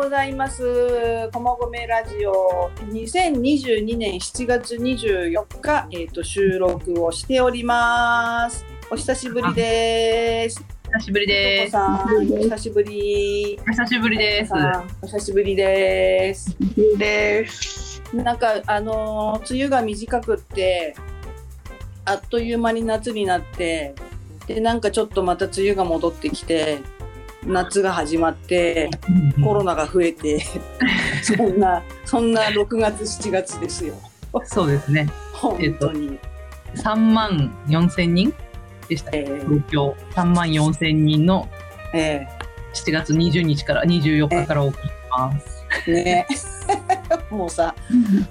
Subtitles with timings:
[0.00, 1.28] ございます。
[1.30, 8.64] こまごめラジオ2022年7月24日、えー、と収録をしております。
[8.90, 10.64] お久しぶりです。
[10.94, 11.72] 久しぶりとです。
[11.72, 13.60] こさん、お久しぶり。
[13.60, 14.52] お久しぶりです。
[15.02, 16.56] お久しぶりです。
[16.96, 18.02] です。
[18.14, 20.96] なんかあのー梅雨が短くって
[22.06, 23.94] あっという間に夏になって
[24.46, 26.78] でなんかちょっとまた梅雨が戻ってきて
[27.46, 28.90] 夏が始まって
[29.42, 30.40] コロナが増えて
[31.22, 33.94] そんなそんな6月7月ですよ。
[34.44, 35.08] そうですね。
[35.32, 36.18] 本当に、
[36.76, 38.32] 3万4千人
[38.88, 39.10] でした。
[39.12, 39.96] えー東京。
[40.14, 41.48] 3万4千人の
[41.92, 42.26] え
[42.74, 45.64] 7月20日から24日からお送りします。
[45.86, 46.26] ーね。
[47.30, 47.74] もうさ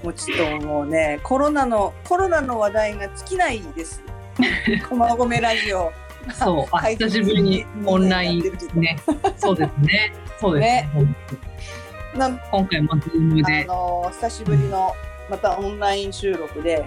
[0.03, 4.01] もうちょっともうねコロナのコロナの話題が尽きないです。
[4.87, 5.91] こまごめラジオ
[6.33, 8.43] そう、あ久しぶりにオンライン
[8.75, 8.99] ね。
[9.37, 10.13] そうですね。
[10.39, 11.15] そうですね。
[12.15, 14.93] なん今回もズームあで、の久しぶりの
[15.29, 16.85] またオンライン収録で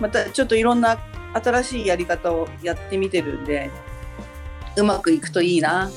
[0.00, 0.98] またちょっといろんな
[1.34, 3.70] 新しいやり方をやってみてるんで
[4.76, 5.90] うまくいくといいな。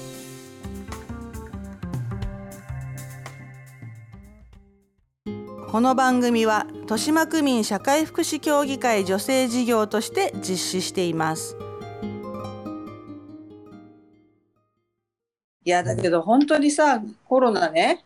[5.71, 11.55] この番組は豊島区民社会福祉協議会女性事業として実施しています。
[15.69, 18.03] いやだけど本当にさコロナね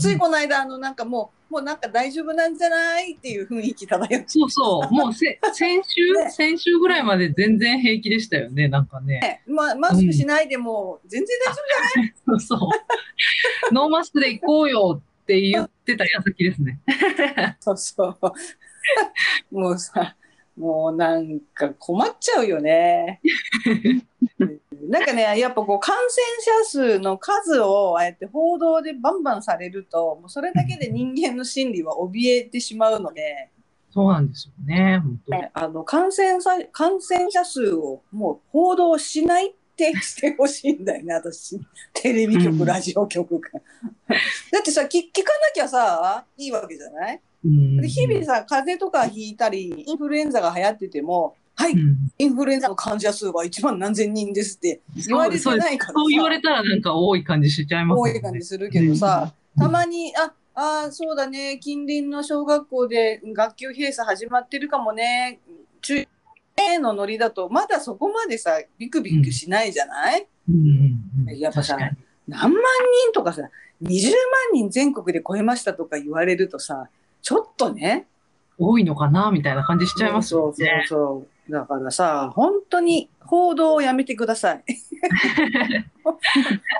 [0.00, 9.42] ついこの間あのなんかもうもうなんか大丈夫なんじゃないっていう雰囲気漂ってそうそう、もうせ 先週、ね先週ぐらいまで全然平気でしたよね、なんかね。
[9.46, 12.70] まマスクしないでも全然大丈夫 そうそ
[13.70, 13.74] う。
[13.74, 16.80] ノーマスクで行こうよって言ってた矢先ですね。
[17.60, 18.18] そうそう。
[19.50, 20.16] もうさ、
[20.58, 23.22] もうなんか困っちゃうよね。
[24.82, 33.50] なんかね、やっぱこう感染者数の数をああやって報道でバンバンされると、もうそれだけで人間の心理は怯えてしまうので、
[33.90, 35.42] そうなんですよね、本当に。
[35.54, 41.58] あの感染さ感染者数をもう報道しないってしてほしいんだよね、 私。
[41.94, 43.50] テレビ局、うんラジオ局が。
[44.52, 47.20] だってさ、聞聞かなきゃさ、いいわけじゃない？
[47.44, 51.96] うんで日々さ、風邪とかひいたり、インフルエンザが流行ってても、はい、うん。
[52.18, 58.20] インフルエンザの患者数は1万何千人ですって言われてないからさ、そう言われたらなんか多い感じしちゃいます多よね。
[58.20, 65.40] い感じするけどさ、たまに、あ、あーそうだね、近隣の小学校で学級閉鎖始まってるかもね、
[65.82, 66.06] 中
[66.56, 70.54] へのノリだと、まだそこまでさ、ビクビクしないじゃない、うん。
[70.54, 71.76] うんうんやっぱさ
[72.28, 73.42] 何万人とかさ、
[73.82, 74.12] 20万
[74.52, 76.88] 人全国で超えましたとか言われるとさ、
[77.20, 78.06] ちょっとね、
[78.58, 80.84] 多いのかなみたいな感じしちゃいますそうそうよね。
[80.88, 81.37] そうそう。
[81.48, 84.64] だからさ、本当に報道をやめてください。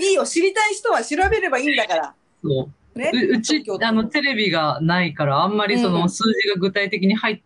[0.00, 2.14] いいよ、知りたい人は調べればいいんだから。
[2.42, 7.40] そうね、ううちあのテレビがないからあんまりそうんの数字が具体的に入っ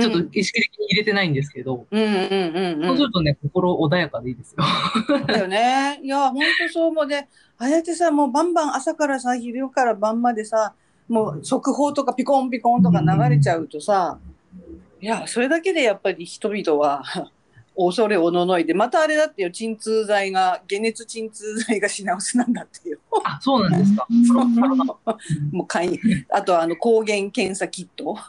[0.00, 2.12] ちょっとうん意識的に入れてないんですけど、うんうんう
[2.78, 4.64] んそうするとね心穏やかでいいですよ。
[5.08, 5.26] うん。
[5.26, 6.00] だよね。
[6.02, 7.28] いや、本当そう思うね。
[7.58, 10.72] ああやってさ、もうバンバン朝からさ、昼から晩までさ、
[11.08, 14.18] もう速報とかピコンピコンとか流れちゃうとさ、
[15.02, 17.02] いや、それだけでやっぱり人々は
[17.76, 22.98] 恐れおののいて、またあれだってよ、鎮痛剤が、解熱鎮痛剤が品薄なんだってよ。
[23.24, 24.06] あそうなんですか。
[25.50, 25.98] もう買い、
[26.30, 28.22] あとあの抗原検査キット、あ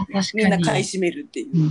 [0.00, 0.24] あ確かに。
[0.34, 1.48] みんな買い占めるっていう。
[1.54, 1.70] うん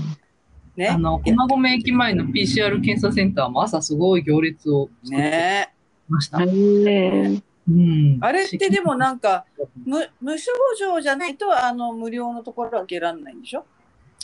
[0.76, 0.88] ね。
[0.90, 5.74] あの駒込駅前の PCR 検査センターも朝すごい行列を作ってね
[6.10, 6.40] ました。
[6.46, 9.46] ねうんあれってでもなんか、
[9.86, 13.66] 無無症状じゃないとあの無料のところは受けられないんでしょ？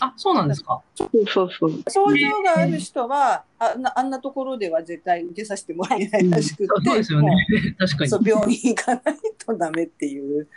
[0.04, 0.82] あそうなんですか？
[0.96, 1.72] そうそうそう。
[1.90, 7.38] 症状がある人はあんなあんなところでは絶対受けさせてもらえないらしくそうて、そうですよねも。
[7.78, 8.22] 確かにうそう。
[8.28, 9.02] 病院行かない
[9.38, 10.48] とダメっていう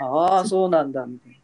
[0.00, 1.38] ああそうなんだみたいな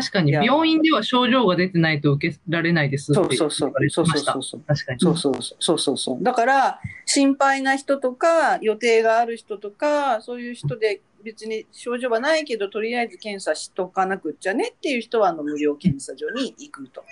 [0.00, 5.00] 確かに病院では症状が出てないと受けられないですってそうそうそう言われてそうましたそうそうそう確かに。
[5.00, 17.02] そうそうそうそうそうそうだから心配な人とか予定がある人とかそういう人で別に症状はないけどとりあえず検査しとかなくっちゃねっていう人はあの無料検査所に行くと。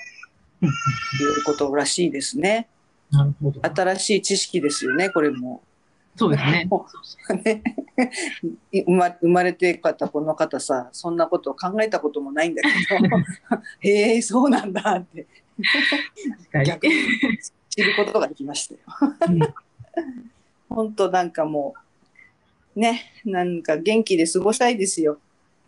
[0.63, 0.69] うんい
[1.41, 2.69] うことらしいですね。
[3.11, 3.61] なるほど。
[3.63, 5.63] 新しい知識ですよねこれも。
[6.17, 6.69] そうですね。
[8.73, 12.69] 生ま生まれて方この方さそんなことを考えたこともないんだけ
[13.09, 13.17] ど。
[13.81, 15.27] へえそうなんだって。
[16.65, 16.95] 逆に
[17.69, 18.81] 知ることができましたよ。
[20.69, 21.84] 本当なんかもう
[22.77, 25.19] ねなんか元気で過ごしたいですよ。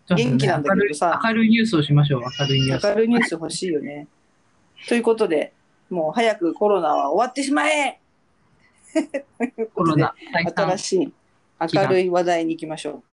[0.08, 2.88] 元気なんだけどさ明るいニュースをしましょう、明るいニュース。
[2.88, 4.06] 明るいニュース欲しいよね。
[4.88, 5.53] ということで
[5.91, 8.00] もう早くコロナは終わってしまえ
[8.94, 9.11] という
[9.56, 11.12] ことでコロナ、第3新しい
[11.75, 13.03] 明るい話題に行きましょ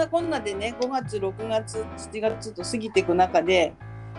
[0.00, 3.74] なこんなでね5月6月7月と過ぎていく中で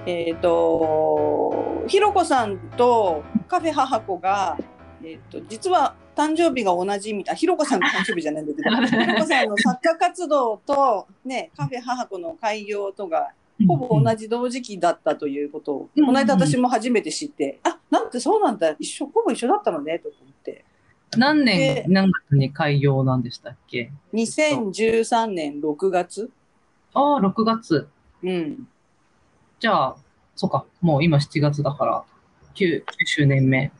[0.05, 4.57] えっ、とひろこさんとカフェ母子が
[5.03, 13.31] えっ、と実は誕生日が同じみたいひろこさんの誕生日じゃないんだけど ひろこさんの作家活動とねカフェ母子の開業とが
[13.67, 20.09] ほぼ同じ同時期だったということを、うんこの間私も初めて知って、あなんてそうなんだ一緒ほぼ一緒だったのねと。
[20.09, 20.17] 思
[21.17, 26.29] 何年で、何月に開業なんでしたっけ？2013年6月
[26.93, 27.87] ああ、6月。
[28.23, 28.67] うん
[29.59, 29.95] じゃあ、
[30.35, 32.03] そうか、もう今7月だから、
[32.55, 33.71] 9, 9周年目。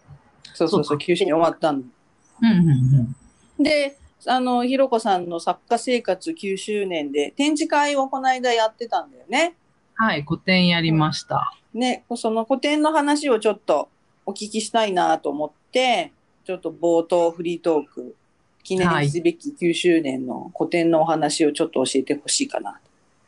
[0.54, 1.80] そうそうそう、九州に終わったの。
[1.80, 3.16] うんうん
[3.58, 3.64] うん。
[3.64, 3.98] で、
[4.28, 9.56] あの、ひろこさんの作家生活9周年で展示会をこの間やってたんだよね。
[9.96, 11.58] はい、個展やりました。
[11.74, 13.90] ね、その個展の話をちょっと
[14.26, 16.12] お聞きしたいなと思って、
[16.44, 18.16] ちょっと冒頭フリートーク、
[18.64, 22.80] 記念すべき9周年の個展のお話をちょっと教えてほしいかな。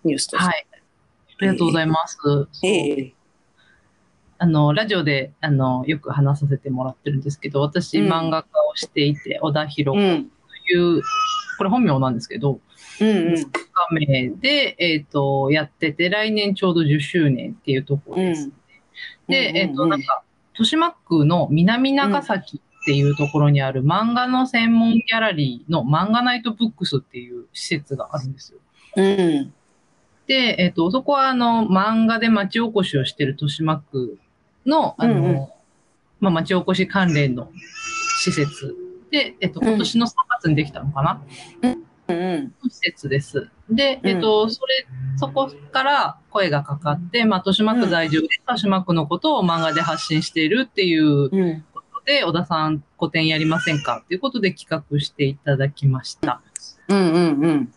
[0.04, 0.45] ニュースとして。
[0.45, 0.65] はい。
[0.71, 0.77] あ
[1.42, 2.18] りがとうございます。
[2.63, 3.13] ええ
[4.39, 9.94] あの、ラジオで、あの、よく話させてもらってるんですけど、私、うん漫画家をしていて、小田博。
[9.94, 11.01] という、
[11.57, 12.60] これ本名なんですけど、
[13.00, 13.36] うんうん。
[13.36, 18.51] 画名で、えっ、と、やってて、来年ちょうど10周年っていうところです。
[19.30, 20.24] で、えっ、と、なんか、
[20.54, 28.59] 豊島区の南長崎っていうところにある漫画の専門ギャラリーの漫画ナイトブックスっていう施設があるんですよ。
[28.97, 29.53] うん。
[30.27, 34.19] で、えっ、と、そこはあの、漫画で町おこしをしてる豊島区
[34.65, 35.47] の、あの、うんうん
[36.19, 37.50] まあ、町おこし関連の
[38.21, 38.75] 施設
[39.12, 41.21] で、えっ、と、うん今年の3月にできたのかな、
[42.09, 42.53] うん。
[42.69, 43.50] 施設です。
[43.69, 51.63] で、うんえっ、と、それ、そこから声がかかって、まあ、豊島区在住で、豊島区のことを漫画で発信しているっていううん。
[52.05, 54.01] で、小田さん個展やりませんか？
[54.03, 56.41] っていうことで企画していただきました。
[56.88, 57.73] うんうんうん。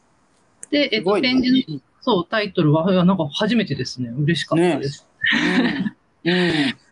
[0.71, 4.09] で、えっ、と、展示の、そう、タイトルは、なんか初めてですね。
[4.11, 5.07] 嬉しかったです。
[6.25, 6.77] うん。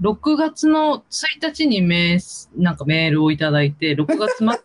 [0.00, 4.60] 6月の1日にメーなんかメールをいただいて、6月末から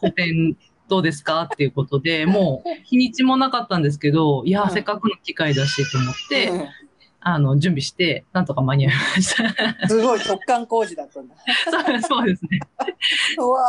[0.00, 0.56] 個展
[0.88, 1.42] どうですか？
[1.42, 6.68] っていうことで、もう日にちもなかったんですけど、いやうんせっかくの機会だしと思って、うん
[7.28, 9.48] あの、準備して、なんとか間に合いました。
[9.88, 11.34] すごい直感工事だったんだ。
[11.68, 12.60] そうそうですね。
[13.36, 13.66] わ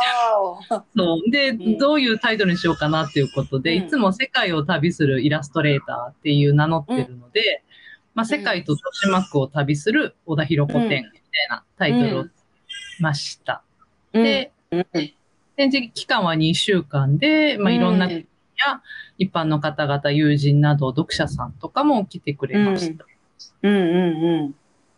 [0.70, 1.30] ーそう。
[1.32, 7.64] で、んどういうタイトルにしようかなっていうことで、うんいつも世界を旅するイラストレーターっていう名乗ってるので、
[8.14, 11.02] まあ、世界と豊島区を旅する小田博子展みたい
[11.50, 12.26] なタイトルを
[13.00, 13.64] ました。
[14.14, 14.22] お。
[14.22, 14.86] で、うん、
[15.56, 18.28] 展示期間は2週間で、まあ、いろんなうん
[19.18, 23.04] 一般の方々、友人など読者さんとかも来てくれました。
[23.62, 24.54] うんうんうん。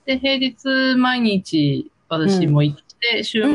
[0.07, 2.76] で、平日毎日私も行っ
[3.12, 3.49] て、週末、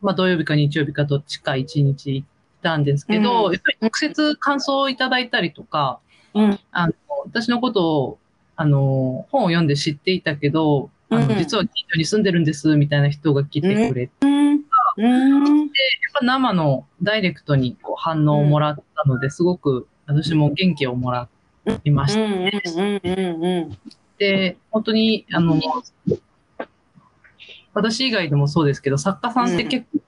[0.00, 2.28] まあ土曜日か日曜日かどっちか1日行っ
[2.62, 3.52] たんですけど、うん。
[3.52, 6.00] やっぱり直接感想をいただいたりとか、
[6.34, 6.58] うん。
[6.72, 8.18] あの私のことを
[8.56, 11.38] あの本を読んで知っていたけど、あのうん。
[11.38, 14.64] 実は近所に住んでるんですみたいな人が来てくれて、うん。
[14.96, 15.60] うん。
[15.60, 15.70] やっ
[16.20, 21.28] ぱ生のダイレクトにこう反応をもらったので、すごく私も元気をもら
[21.84, 22.20] いました。
[22.20, 22.28] うん。
[22.28, 22.42] うん。
[22.42, 23.42] うん。
[23.42, 23.70] うん。
[23.70, 23.76] で、
[24.70, 25.60] 本当に、あの、
[27.74, 30.00] 私以外でもそうですけど、作家さんって結構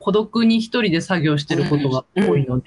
[0.00, 2.64] 孤独に一人で作業してることが多いので、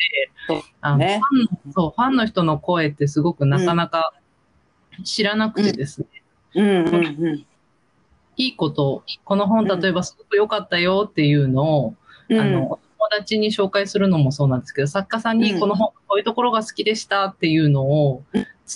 [0.50, 0.62] うん。
[0.82, 1.20] あのね。
[1.20, 4.14] ファンのそう、ファンの人の声ってすごくなかなか
[5.04, 6.06] 知らなくてです
[6.54, 7.46] ね、
[8.38, 11.96] いいこと、この本例えばすごく良かったよっていうのを、
[12.30, 12.40] うん。
[12.40, 18.24] あの、お友達に紹介するのもそうなんですけど、作家さんにこの本、こういうところが好きでしたっていうのを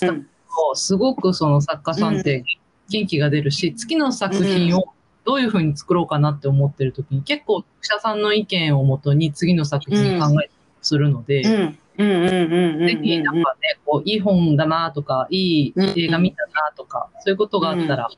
[0.00, 2.44] 伝えると、すごくその作家さんって
[2.88, 10.50] 元気が出るし、次の作品をどういうふうに作ろうかなって思ってる時に、結構、記者さんの意見をもとに次の作品考えたり
[10.82, 11.42] するので。
[11.42, 18.08] ぜひなんかね、こう、いい本だなとか、いい映画見たなとか、そういうことがあったら、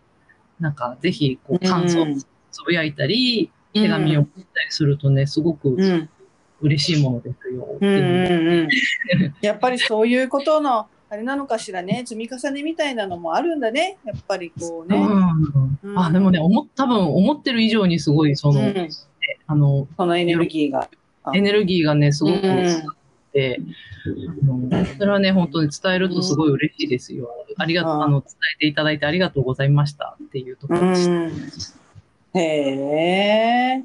[0.60, 2.06] なんかぜひ、こう、感想を
[2.50, 6.08] つぶやいたり、手紙を送ったりするとね、すごくうん。
[6.62, 7.78] 嬉しいものですよ。
[9.40, 13.98] やっぱりそういうことの、あれなのかしらね、積み重ねみたいなのもあるんだね。
[14.04, 14.96] やっぱりこうね。
[15.82, 18.88] うん、あ、でもね、思っ多分思ってる以上にすごい、その、うん
[19.48, 20.88] あの、そのエネルギーが。
[21.34, 22.50] エネルギーがね、すごくうん
[24.72, 27.28] あっそれはね、本当に伝えるとすごい嬉しいですよ。
[27.58, 31.10] ありがとう、うんあの、伝えていただいてありがとうございましたっていうところでした。
[31.10, 31.32] うん
[32.32, 32.40] へ
[33.78, 33.84] え。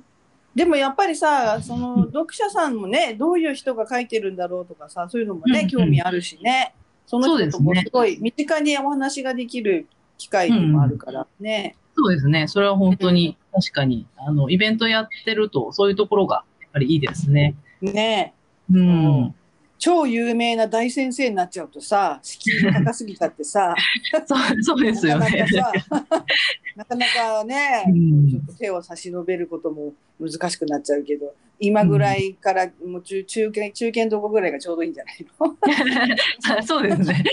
[0.56, 6.75] でもやっぱりさ、その読者さんもね、どういう人が書いてるんだろうとかさ、そういうのもね、うんうん興味あるしね。
[7.06, 11.76] その人とこそうですねうすごい身近にお話ができる機会でもあるからね。
[11.96, 12.48] そうですね。
[12.48, 17.56] それは本当に、確かに、あの、イベントやってると、そういうところが、やっぱりいいですね。
[17.82, 18.34] ね
[18.72, 19.36] うん。
[19.78, 23.76] 超有名な大先生になっちゃうとさ、敷居が高すぎちゃってさ、
[24.26, 25.46] そう、そうですよね。
[26.76, 36.62] なかなかね、うんちょっと手を差し伸べることも難しくなっちゃうけど、今ぐらいから、もう中中堅、中堅どこぐらいがちょうどいいんじゃないの？
[36.64, 37.24] そうですね。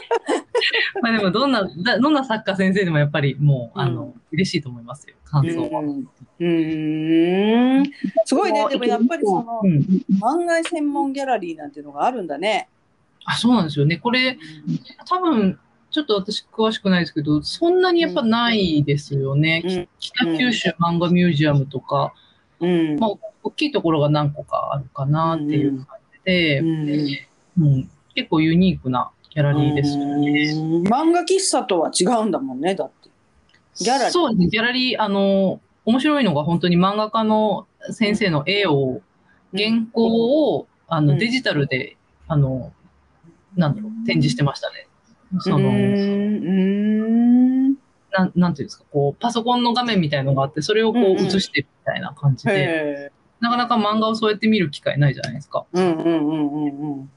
[1.02, 5.14] まあでも、どんな、だどんな作家先生でもやっぱりもう、あの、嬉しいと思いますよ。
[5.24, 5.80] 感想は。
[5.80, 5.84] う
[6.46, 7.84] ん
[8.24, 8.66] すごいね。
[8.68, 9.78] でもやっぱりそのうん。
[10.20, 12.68] 漫画専門ギャラリーなんていうのがあるんだね。
[13.24, 13.96] あ、そうなんですよね。
[13.96, 14.36] これ、
[15.08, 15.58] 多分、
[15.94, 19.62] ちょっと私詳しくないですけど、そんなにやっぱないですよね。
[19.64, 22.12] うん北九州漫画ミュージアムとか、
[22.58, 22.98] うん。
[22.98, 23.10] まあ、
[23.44, 30.52] 大きいところが何個かあるかなっていう感じで、うん結構ユニークなギャラリーですよね。
[30.52, 33.08] うん漫画喫茶とは違うんだもんね、だって。
[33.78, 34.10] ギャラリー。
[34.10, 39.00] そうですね、ギャラリー、あの、面白いのが本当に漫画家の先生の絵を、
[39.56, 41.96] 原稿を、あの、うんデジタルで、
[42.26, 42.72] あの、
[43.54, 44.88] なんだろう、展示してましたね。
[45.40, 47.08] その、うー
[47.70, 47.76] んう
[48.12, 52.46] なん、なんていうんですか、こう、パソコンの画面みたいのがあって、それをこう映してるみたいな感じ。
[52.46, 55.66] で、へなかなか漫画をそうやって見る機会ないじゃないですか。
[55.74, 57.10] ーうんうんうんうんうん。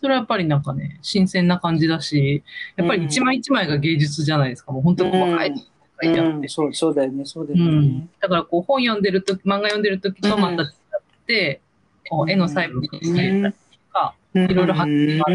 [0.00, 2.42] それはやっぱりなんかね、新鮮な感じだし、
[2.76, 4.72] やっぱり一枚一枚が芸術じゃないですか。
[4.72, 5.54] もう本当に細かい
[6.02, 6.32] 書いてあって。
[6.32, 8.10] うんそうそうだよね、そうだうよねん。
[8.20, 10.68] だからこう本読んでるとき、漫画読んでるときとまた違っ
[11.26, 11.60] て、
[12.08, 13.60] こう絵の細部が見えたりと
[13.92, 15.30] か、いろいろ発見があ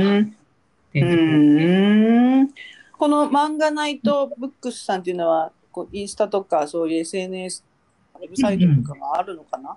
[1.01, 2.49] うん。
[2.97, 7.63] この漫画ナイトブックスさんっていうのは、こうインスタとかそういう SNS、
[8.21, 9.75] ウェブサイトとかがあるのかな、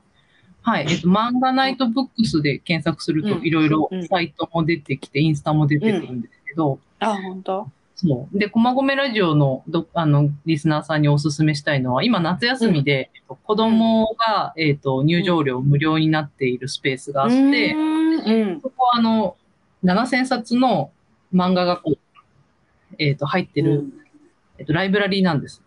[0.62, 0.86] はい。
[0.88, 3.44] えっと、漫画ナイトブックスで検索するとうん。
[3.44, 4.06] いろいろうん。
[4.06, 7.68] サイトも出てきて、インスタも出てくるんですけど、あ、本当？
[7.96, 8.38] そう。
[8.38, 18.60] で、駒込ラジオのど、あの、リスナーさんにおすすめしたいのは、今夏休みで、えっと子供が、えっと、入場料無料になっているスペースがあって、うん。
[18.60, 19.36] そこはあの、
[19.82, 20.92] 7000冊の
[21.32, 21.98] 漫画がこう、
[22.98, 23.84] えっ、と、入ってる、
[24.58, 25.62] えっ、と、ライブラリーなんです。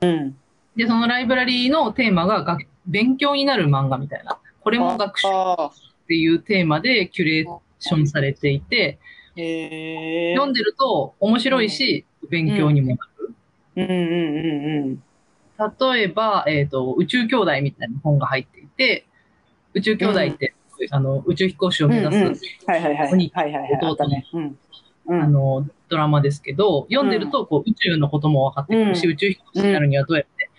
[0.00, 0.36] うん。
[0.76, 5.70] で、そのライブラリーのテーマがが勉強になる漫画みたいな、これも学習っあ
[6.06, 8.98] ていうテーマでキュレーションされていて、
[9.36, 10.34] え。
[10.34, 13.34] 読んでると面白いし、勉強にもなる。
[13.76, 15.02] うんうんうんうん。
[15.92, 19.06] 例えば、えっ、と、宇宙兄弟みたいな本が入っていて、
[19.74, 20.54] 宇宙兄弟って、
[20.90, 23.12] あの、宇宙飛行士を目指す、うんうんはいはいはい。
[23.12, 23.78] お兄はいはいはい。
[23.82, 24.26] あったね。
[24.32, 24.58] うん。
[25.08, 25.22] うん。
[25.22, 29.12] あの、ドラマですけど、読んでると、こう、宇宙のことも分かってくるし、うん。
[29.12, 30.50] 宇宙飛行士になるにはどうやって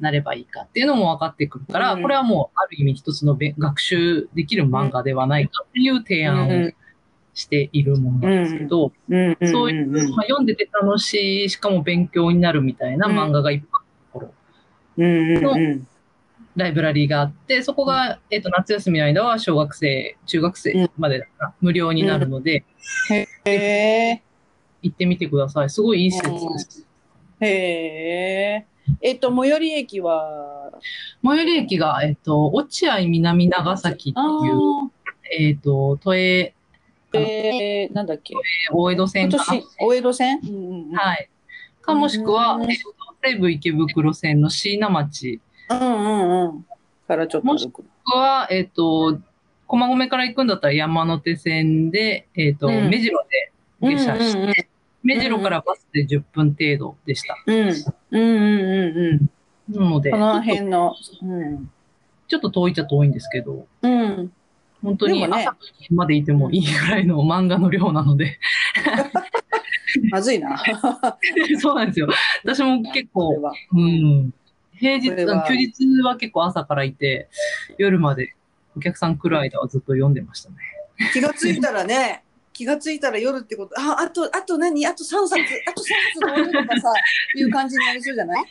[0.00, 2.02] なればいいかっていうのも分かってくるから、うん。
[2.02, 6.70] これはもう、ある意味一つのべ学習できる漫画ではないかっていう提案を
[7.34, 8.92] しているものなんですけど。
[9.42, 14.34] そういう、まあ、読んでて楽しい、しかも勉強になるみたいな漫画がいっぱいあるところ、
[14.96, 15.86] うんうんうん。
[16.58, 22.64] ライブラリーがあって、そこが、えっ、と、夏休みの間は小学生、中学生までだから無料になるので、
[23.10, 24.22] へえ。
[24.82, 25.70] 行ってみてください。
[25.70, 26.86] すごいいい施設です。
[27.40, 28.66] へえ。
[29.00, 30.72] えっと、最寄り駅は、
[31.24, 34.90] 最寄り駅が、えっ、と、落合南長崎ってあいう、
[35.40, 38.34] えっ、と、都営、ーえー、なんだっけ？
[38.72, 39.38] 大江戸線か
[39.80, 40.40] 大江戸線？
[40.42, 40.96] うんうんうん。
[40.96, 41.30] はい。
[41.80, 45.40] か、もしくは、うんえっと西武池袋線の椎名町。
[45.70, 46.66] うんうんうん。
[47.06, 47.84] からちょっと歩く。
[48.04, 49.18] 僕は、えっ、と、
[49.66, 54.54] 駒込から行くんだったら山手線で、えっ、と、うん目白で下車して、うんうんうん
[55.02, 57.36] 目白からバスで10分程度でした。
[57.46, 57.56] うん。
[57.58, 57.74] うん
[58.10, 59.30] うんうん
[59.70, 59.74] うん。
[59.74, 60.94] なので、この辺の。
[61.22, 61.66] うん。
[61.66, 61.72] と
[62.26, 64.32] ちょっと遠いっちゃ遠いんですけど、うん。
[64.82, 65.56] 本当に朝
[65.90, 68.38] までいてもいいぐらいの漫画の量なので、
[70.10, 70.58] まずいな。
[71.58, 72.08] そうなんですよ。
[72.44, 73.34] 私も結構。
[73.72, 74.32] うん。
[74.78, 77.28] 平日、休日は結構朝からいて、
[77.78, 78.34] 夜まで
[78.76, 80.56] お客さん来る間はずっと読んでましたね。
[81.12, 84.84] 気がついたらね、 気がついたら夜ってこと、あ、あと、あと何？
[84.86, 86.92] あと3冊、あと3冊終わるとかさ、
[87.36, 87.42] い。
[87.42, 88.44] う感じになりそうじゃない？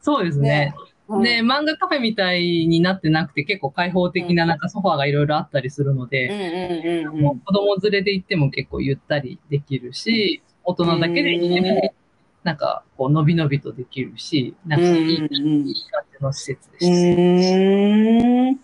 [0.00, 0.48] そうですね。
[0.48, 0.74] ね。
[1.08, 1.22] うん。
[1.22, 7.04] で、漫画カフェみたいになってなくて結構開放的ななんかソファーがいろいろあったりするのうんで、
[7.44, 11.94] 子供連れで行っても結構ゆったりできるし、大人だけで行っても、
[12.44, 15.74] なんかこう、のびのびとできるし、なんかいいいい感じ
[16.20, 18.54] の施設でうし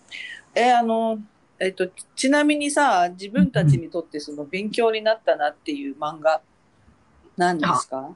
[0.55, 0.61] た。
[0.61, 1.19] え、あの、
[1.59, 6.41] えっと、ちなみにさ、自分たちにとってその勉強になったなっていう漫画、
[7.37, 8.15] 何ですか？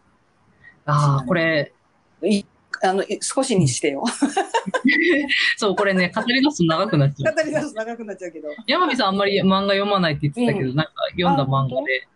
[0.86, 1.74] ああ、これ、
[2.22, 2.46] 一
[2.84, 4.04] あのい少しにしてよ。
[5.58, 7.36] そう、これね、語り出すと長くなっちゃう。
[7.36, 8.50] 語り出すと長くなっちゃうけど。
[8.68, 12.08] 山火さんあんまり漫画読まないって言ってたけど、うんなんか読んだ漫画で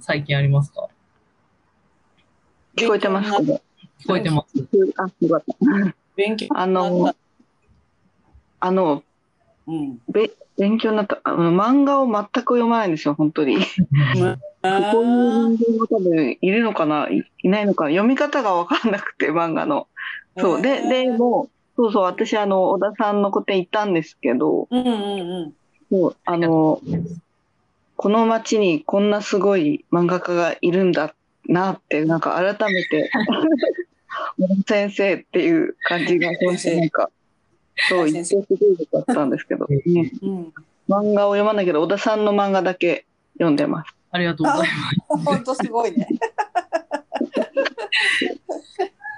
[0.00, 0.88] 最近ありますか？
[2.76, 3.38] 聞こえてますか？
[3.38, 3.60] 聞
[4.08, 4.66] こえてます。
[4.96, 5.94] あ、よかった。
[6.16, 7.14] 勉強あの、
[8.60, 9.02] あの、
[9.66, 9.98] うん。
[10.08, 11.20] べ勉強になった。
[11.24, 13.58] あの漫画を全く読まないんですよ、本当に。
[14.62, 15.06] あ こうい
[15.54, 17.08] う人間が多分いるのかな？
[17.10, 17.90] いいないのかな？
[17.90, 19.88] 読み方が分かんなくて、漫画の。
[20.36, 20.62] そう。
[20.62, 25.54] で、で、もう、そうそう、私、あの、小田さんの個展行ったんですけど、うんうんう
[25.92, 25.96] ん。
[25.96, 26.80] もう、あの、
[27.96, 31.14] この街にこんなすごい漫画家がいるんだ
[31.46, 33.10] なって、なんか改めて、
[34.66, 37.10] 先生っていう感じが、そうしてなんか、
[37.88, 39.82] そう、言ってすごいよかったんですけど、ね、
[40.22, 40.52] うん。
[40.88, 43.94] 漫画を読まないけど、小田さんの漫画だけ読んでます。
[44.10, 45.24] ありがとうございます。
[45.24, 46.08] 本当すごいね。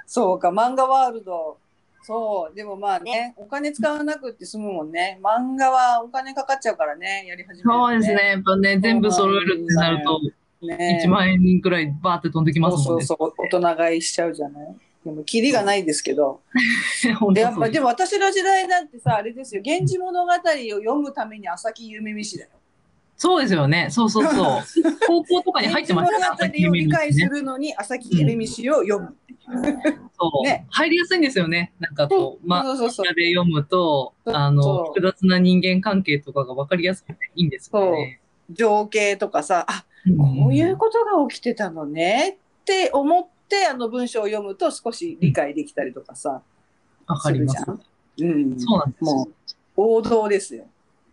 [0.06, 1.58] そうか、漫画ワールド。
[2.02, 5.18] そう、でもまあね、お金使わなくって済むもんね。
[5.22, 8.28] 漫画はお金かかっちゃうからね、やり始めるとそうですね。
[8.30, 10.20] やっぱね、全部揃えるってなると、
[10.66, 13.04] ね1万円くらいバーって飛んできますもんね。
[13.04, 14.76] そうそうそう、大人買いしちゃうじゃない？
[15.04, 16.40] でも、キリがないですけど。
[17.32, 22.50] でやっぱ、でも私の時代だってさ、あれですよ、源氏物語を読むために朝木夢見氏だよ。
[23.16, 23.88] そうですよね。
[23.90, 24.62] そうそうそう。
[25.06, 29.16] 高校とかに入ってました物語を理解するのに朝木夢見氏を読む。
[30.18, 31.72] そう、ね入りやすいんですよね。
[31.78, 33.14] なんかこう、まあ、そうそうそう。
[33.14, 38.20] で読むと、あその、う複雑な人間関係とかが分かりやすくていいんですよね。
[38.50, 39.84] 情景とかさ、あ、
[40.16, 46.42] こういうことが起きてたのねって思って、あの文章を読むと少し理解できたりとかさ、
[47.06, 47.64] わかります。
[48.20, 48.58] うん。
[48.58, 49.28] そうなんですよもう。
[49.76, 50.64] 王道ですよ。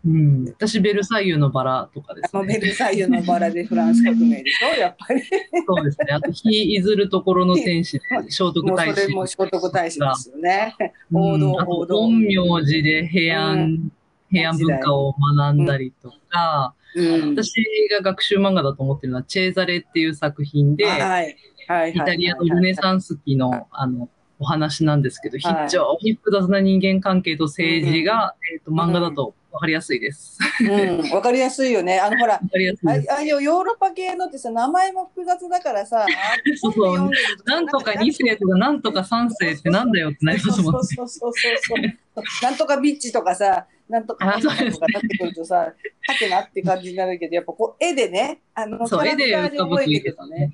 [0.05, 0.45] うん。
[0.45, 2.59] 私、ベルサイユのバラとかですあのベね。
[2.59, 5.21] ルサイユのバラで フランス革命でしょ、やっぱり。
[5.65, 6.13] そうですね。
[6.13, 9.01] あと、日いずるところの天使で 聖徳もう太子。
[9.01, 10.75] それも聖徳太子ですよね。
[11.11, 13.91] うん王道王道陰陽師で平安、うん
[14.29, 17.29] 平安文化を学んだりとか、うん。
[17.31, 17.53] 私
[17.91, 21.37] が学習漫画だと思ってるのは、チェーザレっていう作品で、はい。
[21.67, 21.91] はい。
[21.91, 30.37] イタリアのルネサンス期の、あの、お話なんですけど、非はい常に複雑な人間関係と政治が、えっと、漫画だと分かりやすいです。
[30.61, 31.11] うん。
[31.11, 31.99] わかりやすいよね。
[31.99, 33.11] あの、ほら、分かりやすいです。
[33.11, 36.07] あああいうヨーロッパ系のってさ、名前も複雑だからさ、あ
[36.57, 37.11] そうそう
[37.45, 40.79] なんとか2世とかなんとか3世ってなんだよってなりますもんね。
[40.83, 42.23] そうそうそうそうそう。
[42.43, 45.73] なんとかビッチとかさ、なんとかあそうですとかなってくるとさ、は
[46.17, 50.53] てなって感じになるけど、やっぱこう絵でね、あの、そう絵で浮かぶといいです覚えてるとね。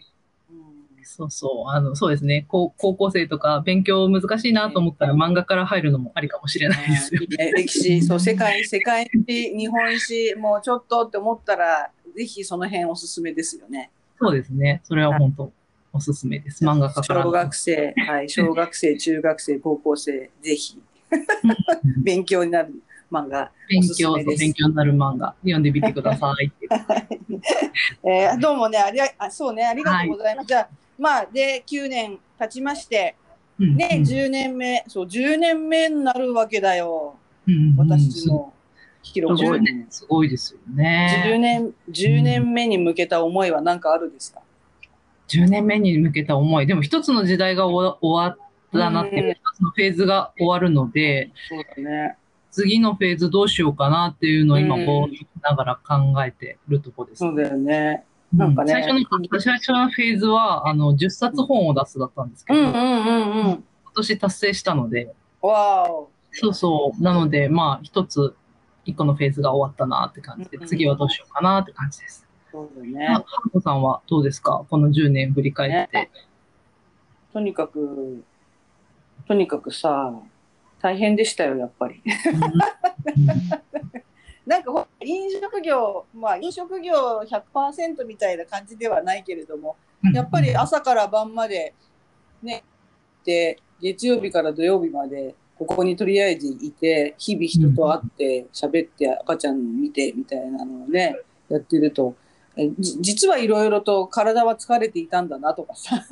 [1.04, 1.70] そうそう。
[1.70, 2.46] あの、そうですね。
[2.48, 7.22] 高高校生とか勉強難しいなと思ったら漫画から入るのもありかもしれないですよ。
[7.22, 13.90] ね歴史、そう、世界、世界史、日本史、もうちょっとって思ったら、ぜひその辺おすすめですよね。
[14.20, 14.82] そうですね。
[14.84, 15.52] それは本当
[15.94, 16.64] おすすめです。
[16.64, 17.26] 漫画家からの。
[17.26, 20.80] 小学生、はい、小学生、中学生、高校生、ぜひ、
[22.04, 22.74] 勉強になる
[23.12, 23.52] 漫画。
[23.70, 26.52] 勉強勉強になる漫画読んでみてください。
[28.04, 30.48] えーどうもね、ありが、あ、そうね、ありがとうございます。
[30.48, 33.16] じゃあ、まあ、で、9年経ちまして、
[33.60, 37.16] うんね、10年目、そう、10年目になるわけだよ。
[37.48, 38.54] うん私の
[39.02, 39.38] 記録。
[39.38, 41.38] すごい10年すごいですよ10ね。
[41.40, 44.42] 年、10年目に向けた思いは何かあるですか
[45.30, 46.68] ？10年目に向けた思い。
[46.68, 48.38] でも一つの時代が終わ終わっ
[48.72, 52.18] たなっていうう、ん一つのフェーズが終わるので、そうだね。
[52.52, 57.20] 次のフェーズどうしようかなっていうのを今、うんぼーっとしながら考えてるところです。
[57.20, 58.04] そうだよね。
[58.04, 58.10] うん
[58.40, 63.64] なんかね最初の、最初のフェーズは、あの、10冊本を出すだったんですけど、今うんうんうんうん。
[63.96, 65.88] 年達成したので、わ。
[66.32, 67.04] そうそう。
[67.04, 68.36] なので、まあ、一つ、
[68.86, 72.28] 一個のフェーズが終わったなって感じでう、ん次はどうしようかなって感じです。
[72.52, 73.08] そうだはね。
[73.16, 74.64] はこさんはどうですか？
[74.70, 76.12] この10年振り返って。
[77.34, 78.24] とにかく、
[79.28, 80.14] とにかくさ、
[80.82, 82.02] 大変でしたよ、やっぱり。
[84.46, 91.74] なんかほ飲食業、まあ飲食業100%みたいな感じではないけれども、うんやっぱり朝から晩まで
[92.42, 92.64] ね、
[93.26, 101.18] で、月曜日から土曜日まで、ここにとりあえずいて、日々人と会って、喋って、赤ちゃん見て、みたいなのをね、
[101.50, 102.16] やってると、
[102.56, 106.04] えじ実はいろいろと体は疲れていたんだなとかさ。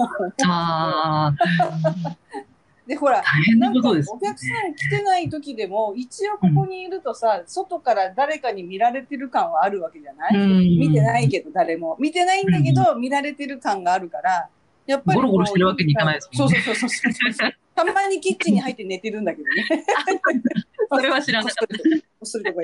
[2.87, 11.97] で、ほら、なかおなんことです客さん来てない時でも、一応ここにいるとさ、外から誰かに見られてる感はあるわけじゃない、見てないけど、誰も。
[11.99, 14.49] 見てないんだけど、見られてる感があるから、
[14.85, 15.17] やっぱり。
[15.17, 17.51] ゴロゴロしてるわけにいかないですもんねそうそうそうそうそう。
[17.75, 19.85] たまにキッチンに入って寝てるんだけどね。
[20.89, 21.77] それは知らなかった。
[21.77, 21.83] こ
[22.23, 22.61] っそりとか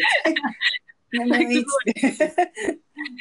[1.13, 1.39] 言って。
[1.39, 2.43] 眠いっつって。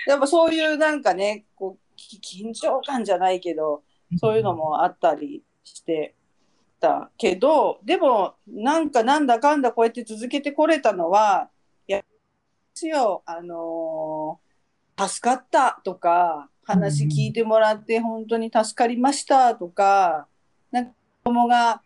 [0.07, 3.83] やっぱそういうなんかね、こう、き緊張感じゃないけど、
[4.19, 6.15] そういうのもあったりして、
[6.83, 11.49] たけどでもなんかなんだかんだこうやって続けてこれたのは
[11.87, 12.07] やで
[12.75, 13.23] すよ。
[13.25, 14.53] あのー
[15.09, 20.29] 助かったとか話聞いてもらって本当に助かりましたとか、
[20.71, 20.93] なんか
[21.25, 21.83] 子供が「はか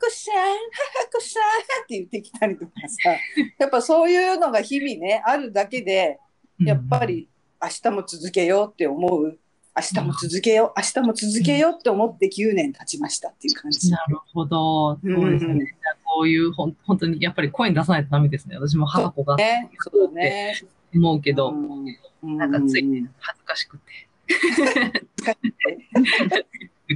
[0.00, 3.10] こさんはかこさん」って言ってきたりとかさ
[3.58, 6.18] やっぱそういうのが日々ねあるだけで
[6.60, 7.28] やっぱり
[7.62, 9.38] 明日も続けようって思う
[9.76, 13.90] 明日も続けよう明日も続けようって思って9年経ちましたっていう感じ。
[13.90, 14.94] なるほど。
[14.96, 15.52] そうですね。
[15.52, 15.66] うん
[16.12, 18.56] こういうほん本当にやっぱり声に出さないとダメですね。
[18.56, 20.60] 私も母子がね、そうだね。
[20.92, 24.08] 思うけど、うんなんかつい恥ずかしくて。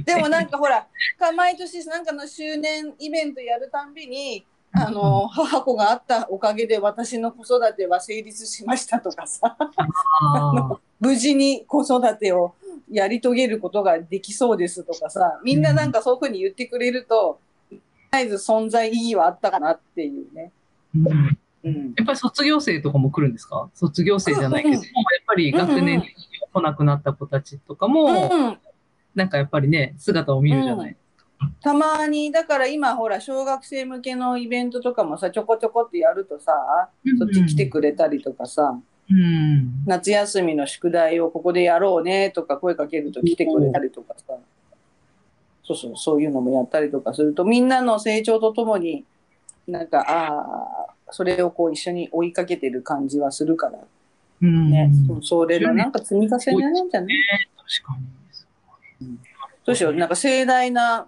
[0.05, 0.85] でもなんかほら
[1.17, 9.57] か毎年なんかの周年イベントやるたんびにあの母子があったおかげで私の子育ては成立しましたとかさ
[10.99, 12.53] 無事に子育てを
[12.91, 20.51] やり遂げることができそうですとかさみんななんかそういうふうに言ってくれるととりあえず存在意義はあったかなっていうね。
[20.95, 21.37] うん。
[21.63, 21.93] うん。
[21.97, 23.69] やっぱり卒業生とかも来るんですか？
[23.73, 24.83] 卒業生じゃないけど、うんやっ
[25.27, 26.05] ぱり学年に
[26.53, 28.57] 来なくなった子たちとかも、うん
[29.15, 30.95] なんかやっぱりね、姿を見るじゃない。
[31.61, 36.53] たまにだから今ほら小学生向けのイベントとかもさちょこちょこってやるとさ
[37.17, 39.83] そっち来てくれたりとかさ、うん。
[39.85, 44.33] 夏休みの宿題をここでやろうねとか声かけると来てくれたりとかさ、
[45.63, 49.03] そうそうそういうのもやったりとかするとみんなの成長とともに
[49.67, 53.79] なんかああそれをこう一緒に追いかけてる感じはするから
[54.41, 54.69] うん。
[54.71, 54.91] ね、
[55.21, 57.17] それのなんか積み重ねなんじゃない？
[57.81, 57.97] 確か
[59.01, 59.17] に。
[59.65, 61.07] どうしようなんか盛大な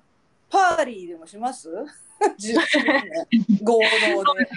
[0.49, 1.69] パーリーでもします
[2.39, 3.73] ?10 周年合
[4.23, 4.47] 同で。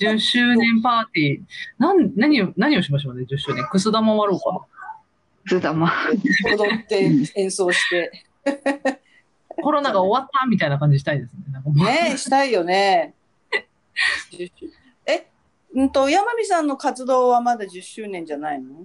[0.00, 1.42] 10周年パーティー。
[1.78, 3.64] なん、何を、何をしましょうね、10周年。
[3.66, 4.60] くす玉割ろうかな。
[5.46, 5.92] ずだま。
[6.56, 8.24] 踊って演奏して。
[9.62, 12.10] コロナが終わったみたいな感じしたいですね。
[12.10, 13.14] ねしたいよね。
[15.06, 15.26] え、
[15.74, 18.84] うんと、山美さんの活動はまだ10周年じゃないの？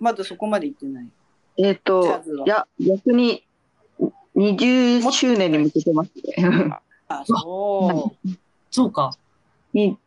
[0.00, 1.08] まだそこまで行ってない。
[1.56, 3.44] えっ、といや、逆に
[4.34, 6.80] 20周年に向けてますね。
[7.08, 8.28] あ、そう。
[8.70, 9.16] そうか。
[9.74, 9.98] に、ん？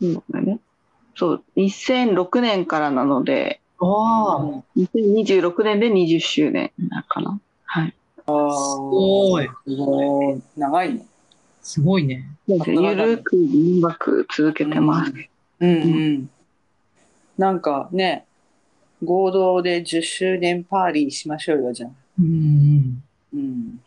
[0.00, 0.58] そうだね。
[1.14, 7.40] そう、2006年からなので、ああ、2026年で20周年になるかな。
[7.64, 7.94] はい。
[8.16, 8.26] あす
[8.80, 9.48] ごい。
[9.66, 10.42] すごい。
[10.56, 11.06] 長いね。
[11.62, 12.24] すごいね。
[12.46, 12.56] ゆ
[12.96, 15.12] るく長く続けてます。
[15.60, 16.30] うんうん。
[17.36, 18.24] なんかね、
[19.04, 21.90] 合同で10周年パーリーしましょうよ、じゃあ。
[22.18, 23.02] うん。
[23.32, 23.80] うん。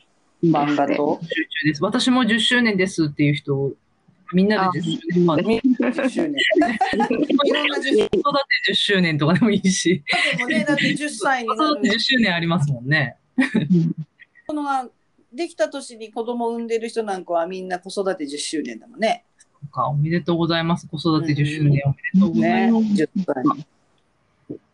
[0.44, 1.20] 漫画と。
[1.22, 1.84] 集中です。
[1.84, 3.72] 私も10周年ですっていう人、
[4.34, 5.62] みんなで10周年パーティー。
[5.64, 6.32] みんな10周年。
[7.46, 8.10] いろんな10周年。
[8.10, 10.04] 子育て10周年とかでもいいし、
[10.38, 13.18] でもね、だって10歳に子育てなる10周年ありますもんね。
[14.48, 14.88] このが
[15.34, 19.26] できた年に子供を産んでる人なんかはみんな子育て10周年だもんね。
[19.64, 20.88] なんかおめでとうございます。
[20.88, 22.86] 子育て10周年おめでとうございね、ます。
[22.86, 23.44] 10歳。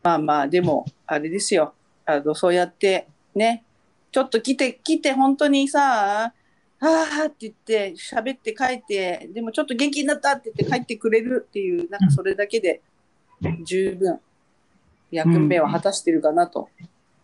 [0.04, 1.74] まあまあ、でも、あれですよ。
[2.06, 3.64] あの、そうやって、ね、
[4.12, 6.34] ちょっと来て、来て、本当にさ、
[6.80, 12.82] ああって言って、喋って帰って、でもちょっと元気になったって言って帰ってくれるっていう、なんかそれだけで
[13.64, 14.20] 十分
[15.12, 16.70] 役目を果たしてるかなと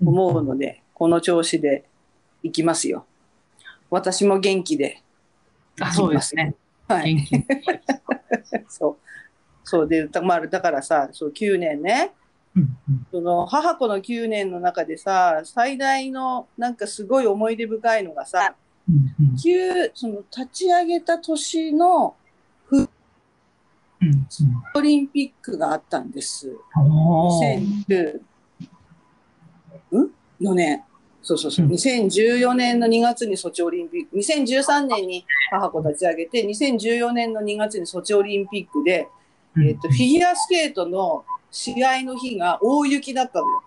[0.04, 1.84] 思うので、この調子で
[2.42, 3.06] いきますよ。
[3.89, 5.02] 私も元気で。
[5.80, 6.56] あ、そうですね。
[6.88, 7.16] はい。
[7.16, 7.46] 元気に。
[8.68, 8.98] そう。
[9.63, 12.12] そうで、だまあだからさ、そう9年ね、
[13.12, 18.56] その母子の9年の中でさ、最大のなんかすごい思い出深いのがさ、
[18.89, 22.15] うんうん9その立ち上げた年の
[24.76, 26.58] オリンピックがあったんです。
[26.76, 27.65] おー
[29.91, 30.84] 2014年。
[31.22, 31.65] そうそうそう。
[31.65, 39.08] うん2014年の2月にソチオリンピック、2013年に母子立ち上げて、2014年の2月にソチオリンピックで、
[39.65, 43.63] えっと、フィギュアスケートの試合の日が大雪だったのよ。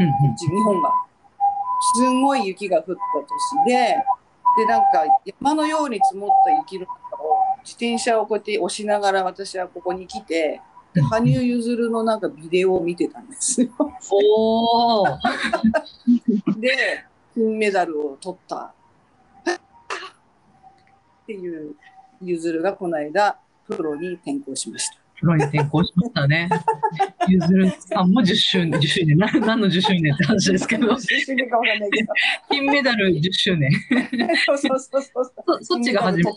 [0.00, 0.90] うんうん日本が。
[1.96, 3.02] すんごい雪が降った
[3.66, 3.96] 年で、
[4.56, 10.60] で、なんか山のように積もった雪の中を自転車をこうやって押しながら私はここに来て、
[10.92, 13.68] で羽生結弦のなんかビデオを見てたんですよ。
[14.12, 15.18] おー
[16.60, 18.72] で、金メダルを取った。
[21.24, 21.74] っていう、
[22.20, 25.03] 結弦がこの間、プロに転向しました。
[25.24, 26.48] プロに転向しましたね。
[27.26, 32.12] ゆずるさんも10周年、10周年、な何の10周年って話ですけど、してるかわかんないけど。
[32.50, 33.70] 金メダル10周年。
[34.46, 35.32] そうそうそうそう。
[35.60, 36.32] そそっちが初めて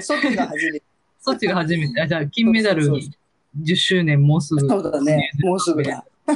[0.00, 0.82] そっちが初めて。
[1.20, 2.00] そっちが初めて。
[2.02, 4.68] あ、じゃあ金メダルそうそう10周年もうすぐ。
[4.68, 5.30] そうだね。
[5.40, 6.04] もうすぐだ。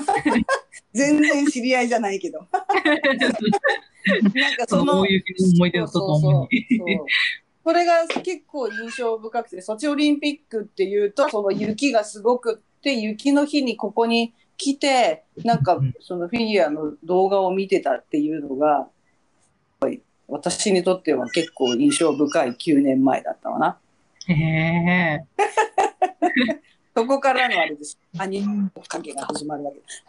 [0.94, 2.46] 全然知り合いじゃないけど。
[4.34, 6.66] なんかそのその大雪の思い出とともに。
[7.66, 18.86] それが結構印象深くて、ソチオリンピックっていうと、その雪がすごくって、雪の日にここに来て、なんかうんそのフィギュアの動画を見てたっていうのが、
[20.28, 23.78] 私にとっては結構印象深い9年前だったわな。
[24.28, 25.24] へえ。
[26.94, 27.98] そこからのあれです。
[28.16, 30.04] アニメ追っかけが始まるわけです。